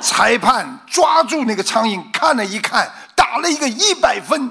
[0.00, 4.50] 裁判抓住那个苍蝇，看了一看，打了一个一百分。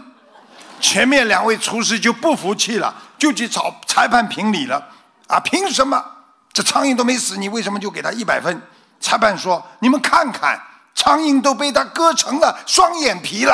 [0.79, 4.83] 前面两位厨师就不服气了，就去找裁判评理了。
[5.27, 6.03] 啊，凭什么
[6.51, 8.59] 这苍蝇都没死，你为什么就给他一百分？
[8.99, 10.59] 裁判说：“你们看看。”
[10.95, 13.53] 苍蝇都被他割成了双眼皮了，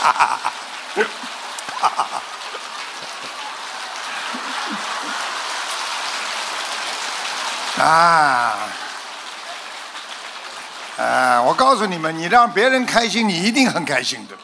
[0.00, 0.38] 哈哈
[7.78, 8.56] 哈啊！
[10.98, 11.40] 啊！
[11.42, 14.36] 我告诉你们，你让别人开心，你一定很开心的。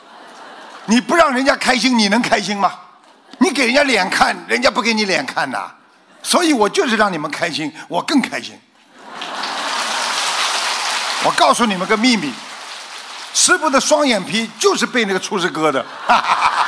[0.86, 2.72] 你不让人家开心，你能开心吗？
[3.38, 5.70] 你给人家脸看，人家不给你脸看呐。
[6.22, 8.58] 所以我就是让你们开心，我更开心。
[11.24, 12.32] 我告诉你们个秘密，
[13.34, 15.84] 师傅的双眼皮就是被那个厨师割的。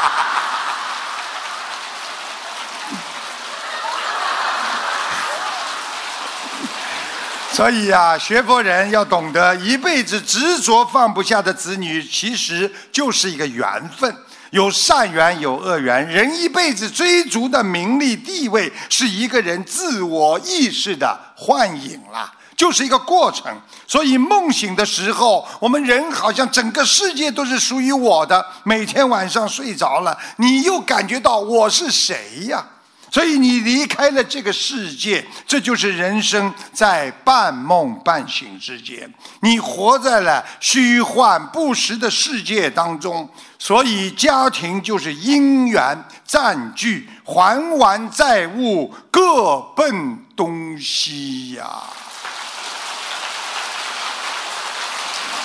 [7.60, 14.16] 所以呀，学佛人要懂得，一辈子执着放不下的子女，其实就是一个缘分。
[14.50, 16.08] 有善缘，有恶缘。
[16.08, 23.54] 人一辈子追逐的名利地位，是一个人自我意识的幻影啦，就是一个过程。
[23.86, 28.42] 所以梦醒的时候，我们人好像整个世界都是属于我的。
[28.62, 32.64] 每天晚上睡着了，你又感觉到我是谁呀？
[33.10, 39.12] 所以你离开了这个世界，这就是人生在半梦半醒之间。
[39.40, 43.28] 你活在了虚幻不实的世界当中，
[43.58, 51.66] 所以家庭就是因缘占据，还完债务各奔东西呀。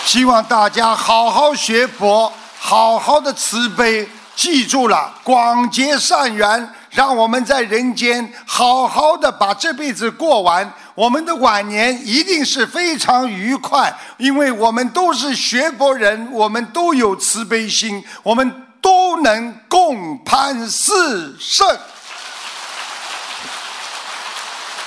[0.06, 6.70] 希望大家好好学佛，好好的慈悲，记住了广结善缘。
[6.96, 21.68] 让我们在人间好好的把这辈子过完，我们的晚年一定是非常愉快，因为我们都是学佛人，我们都有慈悲心，我们都能共攀四圣。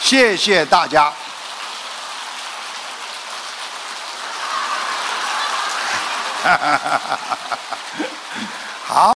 [0.00, 1.12] 谢谢大家。
[8.86, 8.96] 好。